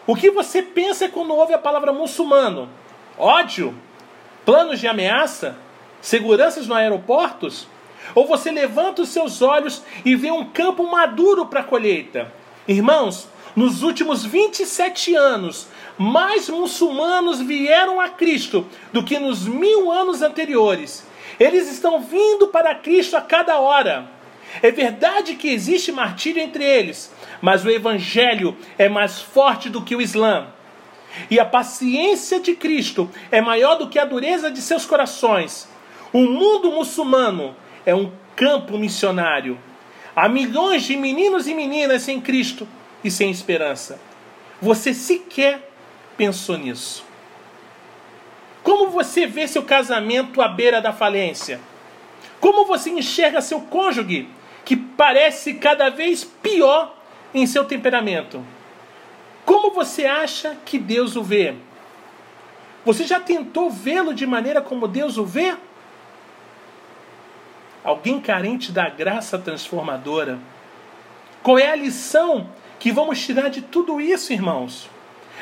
O 0.08 0.16
que 0.16 0.32
você 0.32 0.62
pensa 0.62 1.10
quando 1.10 1.34
ouve 1.34 1.54
a 1.54 1.60
palavra 1.60 1.92
muçulmano? 1.92 2.70
Ódio? 3.18 3.76
Planos 4.46 4.80
de 4.80 4.88
ameaça? 4.88 5.58
Seguranças 6.02 6.68
nos 6.68 6.78
aeroportos? 6.78 7.68
Ou 8.16 8.26
você 8.26 8.52
levanta 8.52 9.02
os 9.02 9.10
seus 9.10 9.42
olhos 9.42 9.84
e 10.04 10.16
vê 10.16 10.32
um 10.32 10.46
campo 10.46 10.90
maduro 10.90 11.46
para 11.46 11.60
a 11.60 11.64
colheita? 11.64 12.32
Irmãos, 12.68 13.28
nos 13.56 13.84
últimos 13.84 14.24
27 14.26 15.14
anos, 15.16 15.68
mais 15.98 16.50
muçulmanos 16.50 17.40
vieram 17.42 18.00
a 18.00 18.10
Cristo 18.10 18.66
do 18.94 19.04
que 19.04 19.20
nos 19.20 19.46
mil 19.46 19.92
anos 19.92 20.22
anteriores. 20.22 21.06
Eles 21.40 21.70
estão 21.72 22.02
vindo 22.02 22.48
para 22.48 22.76
Cristo 22.76 23.16
a 23.18 23.22
cada 23.22 23.60
hora. 23.60 24.21
É 24.62 24.72
verdade 24.72 25.36
que 25.36 25.50
existe 25.50 25.92
martírio 25.92 26.42
entre 26.42 26.64
eles, 26.64 27.14
mas 27.42 27.64
o 27.64 27.70
Evangelho 27.70 28.58
é 28.78 28.90
mais 28.90 29.22
forte 29.22 29.70
do 29.70 29.82
que 29.82 29.96
o 29.96 30.02
Islã. 30.02 30.48
E 31.30 31.40
a 31.40 31.46
paciência 31.46 32.40
de 32.40 32.56
Cristo 32.56 33.10
é 33.32 33.42
maior 33.42 33.76
do 33.76 33.90
que 33.90 34.00
a 34.00 34.06
dureza 34.06 34.50
de 34.50 34.62
seus 34.62 34.86
corações. 34.86 35.70
O 36.12 36.22
mundo 36.22 36.72
muçulmano 36.72 37.56
é 37.86 37.94
um 37.94 38.12
campo 38.36 38.78
missionário. 38.78 39.58
Há 40.16 40.28
milhões 40.28 40.84
de 40.84 40.98
meninos 40.98 41.48
e 41.48 41.54
meninas 41.54 42.04
sem 42.04 42.20
Cristo 42.20 42.68
e 43.04 43.12
sem 43.12 43.30
esperança. 43.30 44.00
Você 44.62 44.94
sequer 44.94 45.70
pensou 46.18 46.58
nisso. 46.58 47.06
Como 48.64 48.92
você 48.92 49.26
vê 49.26 49.48
seu 49.48 49.64
casamento 49.64 50.42
à 50.42 50.48
beira 50.48 50.82
da 50.82 50.94
falência? 50.94 51.60
Como 52.40 52.66
você 52.66 52.90
enxerga 52.90 53.42
seu 53.42 53.62
cônjuge 53.62 54.30
parece 55.02 55.56
cada 55.56 55.90
vez 55.90 56.24
pior 56.24 56.96
em 57.34 57.48
seu 57.48 57.66
temperamento? 57.66 58.46
Como 59.44 59.72
você 59.72 60.06
acha 60.06 60.56
que 60.64 60.78
Deus 60.78 61.16
o 61.16 61.24
vê? 61.24 61.56
Você 62.86 63.08
já 63.08 63.20
tentou 63.20 63.72
vê-lo 63.72 64.14
de 64.14 64.28
maneira 64.28 64.62
como 64.62 64.88
Deus 64.88 65.18
o 65.18 65.26
vê? 65.26 65.56
alguém 67.84 68.20
carente 68.20 68.72
da 68.72 68.90
graça 68.90 69.40
transformadora. 69.40 70.38
Qual 71.42 71.58
é 71.58 71.72
a 71.72 71.76
lição 71.76 72.48
que 72.78 72.92
vamos 72.92 73.20
tirar 73.26 73.50
de 73.50 73.64
tudo 73.64 74.00
isso, 74.00 74.32
irmãos? 74.32 74.88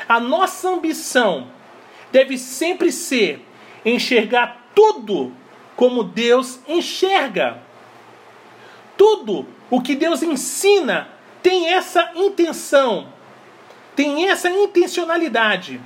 A 0.08 0.18
nossa 0.18 0.70
ambição 0.70 1.48
deve 2.10 2.38
sempre 2.38 2.90
ser 2.90 3.44
enxergar 3.84 4.70
tudo 4.74 5.34
como 5.76 6.02
Deus 6.02 6.60
enxerga. 6.66 7.68
Tudo 9.00 9.46
o 9.70 9.80
que 9.80 9.96
Deus 9.96 10.22
ensina 10.22 11.08
tem 11.42 11.72
essa 11.72 12.10
intenção, 12.14 13.08
tem 13.96 14.28
essa 14.28 14.50
intencionalidade. 14.50 15.80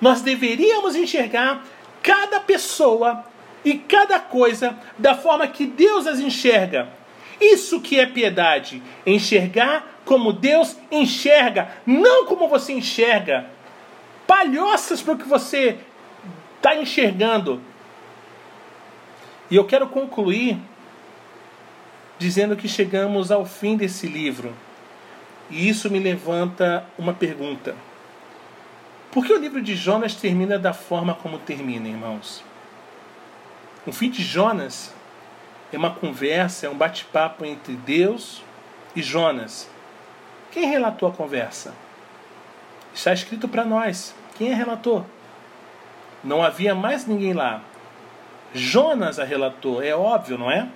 Nós 0.00 0.22
deveríamos 0.22 0.94
enxergar 0.94 1.64
cada 2.00 2.38
pessoa 2.38 3.24
e 3.64 3.74
cada 3.74 4.20
coisa 4.20 4.78
da 4.96 5.16
forma 5.16 5.48
que 5.48 5.66
Deus 5.66 6.06
as 6.06 6.20
enxerga. 6.20 6.88
Isso 7.40 7.80
que 7.80 7.98
é 7.98 8.06
piedade, 8.06 8.80
enxergar 9.04 10.00
como 10.04 10.32
Deus 10.32 10.76
enxerga, 10.92 11.72
não 11.84 12.24
como 12.24 12.46
você 12.46 12.72
enxerga. 12.72 13.50
Palhoças 14.28 15.02
para 15.02 15.14
o 15.14 15.18
que 15.18 15.26
você 15.26 15.76
está 16.56 16.76
enxergando. 16.76 17.60
E 19.50 19.56
eu 19.56 19.64
quero 19.64 19.88
concluir 19.88 20.56
dizendo 22.20 22.54
que 22.54 22.68
chegamos 22.68 23.32
ao 23.32 23.46
fim 23.46 23.78
desse 23.78 24.06
livro. 24.06 24.54
E 25.48 25.66
isso 25.70 25.90
me 25.90 25.98
levanta 25.98 26.84
uma 26.98 27.14
pergunta. 27.14 27.74
Por 29.10 29.24
que 29.24 29.32
o 29.32 29.38
livro 29.38 29.62
de 29.62 29.74
Jonas 29.74 30.14
termina 30.14 30.58
da 30.58 30.74
forma 30.74 31.14
como 31.14 31.38
termina, 31.38 31.88
irmãos? 31.88 32.44
O 33.86 33.90
fim 33.90 34.10
de 34.10 34.22
Jonas 34.22 34.92
é 35.72 35.78
uma 35.78 35.90
conversa, 35.90 36.66
é 36.66 36.70
um 36.70 36.76
bate-papo 36.76 37.42
entre 37.46 37.72
Deus 37.72 38.42
e 38.94 39.00
Jonas. 39.02 39.66
Quem 40.52 40.68
relatou 40.68 41.08
a 41.08 41.12
conversa? 41.12 41.72
Está 42.94 43.14
escrito 43.14 43.48
para 43.48 43.64
nós. 43.64 44.14
Quem 44.36 44.50
é 44.52 44.54
relator? 44.54 45.04
Não 46.22 46.42
havia 46.42 46.74
mais 46.74 47.06
ninguém 47.06 47.32
lá. 47.32 47.62
Jonas 48.52 49.18
a 49.18 49.24
relatou, 49.24 49.82
é 49.82 49.94
óbvio, 49.94 50.36
não 50.36 50.50
é? 50.50 50.68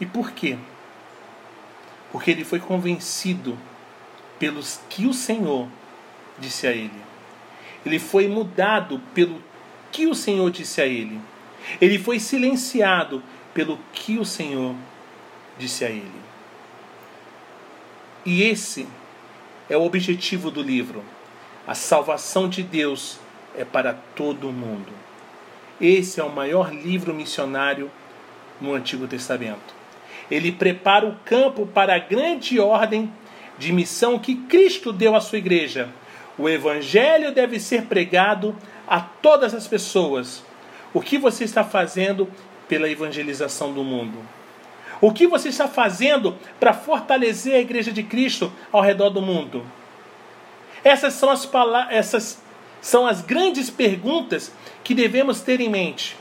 E 0.00 0.06
por 0.06 0.32
quê? 0.32 0.56
Porque 2.10 2.30
ele 2.30 2.44
foi 2.44 2.60
convencido 2.60 3.58
pelos 4.38 4.80
que 4.88 5.06
o 5.06 5.14
Senhor 5.14 5.68
disse 6.38 6.66
a 6.66 6.72
ele. 6.72 7.02
Ele 7.84 7.98
foi 7.98 8.28
mudado 8.28 9.00
pelo 9.14 9.42
que 9.92 10.06
o 10.06 10.14
Senhor 10.14 10.50
disse 10.50 10.80
a 10.80 10.86
ele. 10.86 11.20
Ele 11.80 11.98
foi 11.98 12.18
silenciado 12.18 13.22
pelo 13.52 13.78
que 13.92 14.18
o 14.18 14.24
Senhor 14.24 14.74
disse 15.58 15.84
a 15.84 15.90
ele. 15.90 16.24
E 18.24 18.42
esse 18.42 18.86
é 19.68 19.76
o 19.76 19.84
objetivo 19.84 20.50
do 20.50 20.62
livro. 20.62 21.04
A 21.66 21.74
salvação 21.74 22.48
de 22.48 22.62
Deus 22.62 23.18
é 23.56 23.64
para 23.64 23.94
todo 24.14 24.52
mundo. 24.52 24.92
Esse 25.80 26.20
é 26.20 26.24
o 26.24 26.30
maior 26.30 26.72
livro 26.72 27.14
missionário 27.14 27.90
no 28.60 28.74
Antigo 28.74 29.06
Testamento. 29.06 29.74
Ele 30.34 30.50
prepara 30.50 31.06
o 31.06 31.14
campo 31.24 31.64
para 31.64 31.94
a 31.94 31.98
grande 32.00 32.58
ordem 32.58 33.08
de 33.56 33.72
missão 33.72 34.18
que 34.18 34.34
Cristo 34.34 34.92
deu 34.92 35.14
à 35.14 35.20
sua 35.20 35.38
igreja. 35.38 35.90
O 36.36 36.48
evangelho 36.48 37.32
deve 37.32 37.60
ser 37.60 37.82
pregado 37.82 38.56
a 38.84 39.00
todas 39.00 39.54
as 39.54 39.68
pessoas, 39.68 40.42
o 40.92 41.00
que 41.00 41.18
você 41.18 41.44
está 41.44 41.62
fazendo 41.62 42.28
pela 42.68 42.90
evangelização 42.90 43.72
do 43.72 43.84
mundo? 43.84 44.18
O 45.00 45.12
que 45.12 45.24
você 45.28 45.50
está 45.50 45.68
fazendo 45.68 46.36
para 46.58 46.74
fortalecer 46.74 47.54
a 47.54 47.60
igreja 47.60 47.92
de 47.92 48.02
Cristo 48.02 48.52
ao 48.72 48.82
redor 48.82 49.10
do 49.10 49.22
mundo? 49.22 49.64
Essas 50.82 51.14
são 51.14 51.30
as, 51.30 51.48
essas 51.90 52.42
são 52.80 53.06
as 53.06 53.20
grandes 53.20 53.70
perguntas 53.70 54.52
que 54.82 54.94
devemos 54.94 55.42
ter 55.42 55.60
em 55.60 55.68
mente. 55.68 56.16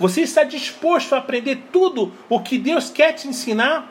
Você 0.00 0.22
está 0.22 0.44
disposto 0.44 1.14
a 1.14 1.18
aprender 1.18 1.64
tudo 1.70 2.10
o 2.26 2.40
que 2.40 2.56
Deus 2.56 2.88
quer 2.88 3.12
te 3.12 3.28
ensinar? 3.28 3.86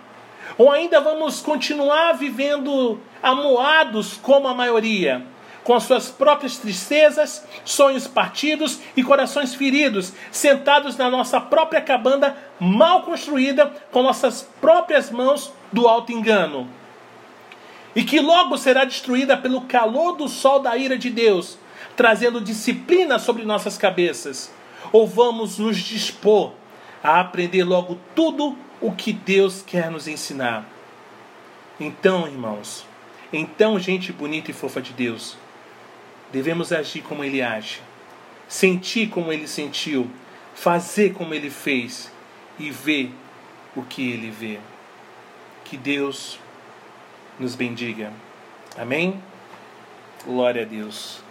Ou 0.58 0.72
ainda 0.72 1.00
vamos 1.00 1.40
continuar 1.40 2.14
vivendo 2.14 3.00
amuados 3.22 4.18
como 4.18 4.48
a 4.48 4.56
maioria, 4.56 5.24
com 5.64 5.80
suas 5.80 6.10
próprias 6.10 6.58
tristezas, 6.58 7.46
sonhos 7.64 8.08
partidos 8.08 8.80
e 8.98 9.04
corações 9.04 9.54
feridos, 9.54 10.12
sentados 10.32 10.98
na 10.98 11.12
nossa 11.12 11.40
própria 11.40 11.80
cabana 11.80 12.36
mal 12.60 13.04
construída 13.04 13.72
com 13.92 14.02
nossas 14.02 14.42
próprias 14.60 15.12
mãos 15.12 15.54
do 15.72 15.88
alto 15.88 16.12
engano? 16.12 16.68
E 17.96 18.04
que 18.04 18.20
logo 18.20 18.58
será 18.58 18.84
destruída 18.84 19.38
pelo 19.38 19.62
calor 19.62 20.14
do 20.14 20.28
sol 20.28 20.60
da 20.60 20.76
ira 20.76 20.98
de 20.98 21.12
Deus, 21.12 21.60
trazendo 21.96 22.42
disciplina 22.42 23.20
sobre 23.20 23.46
nossas 23.46 23.78
cabeças? 23.78 24.58
Ou 24.92 25.08
vamos 25.08 25.58
nos 25.60 25.78
dispor 25.78 26.54
a 27.04 27.20
aprender 27.20 27.64
logo 27.64 27.98
tudo 28.16 28.58
o 28.82 28.92
que 28.92 29.14
Deus 29.14 29.62
quer 29.62 29.90
nos 29.90 30.08
ensinar? 30.08 30.68
Então, 31.80 32.28
irmãos, 32.28 32.86
então, 33.32 33.80
gente 33.80 34.12
bonita 34.12 34.52
e 34.52 34.54
fofa 34.54 34.82
de 34.82 34.92
Deus, 34.92 35.38
devemos 36.32 36.72
agir 36.72 37.02
como 37.02 37.24
Ele 37.24 37.42
age, 37.42 37.80
sentir 38.48 39.10
como 39.10 39.32
Ele 39.32 39.48
sentiu, 39.48 40.10
fazer 40.56 41.14
como 41.14 41.34
Ele 41.34 41.50
fez 41.50 42.12
e 42.58 42.70
ver 42.72 43.14
o 43.76 43.84
que 43.84 44.12
Ele 44.12 44.30
vê. 44.30 44.60
Que 45.64 45.78
Deus 45.78 46.40
nos 47.40 47.56
bendiga. 47.56 48.12
Amém? 48.78 49.22
Glória 50.26 50.64
a 50.64 50.66
Deus. 50.66 51.22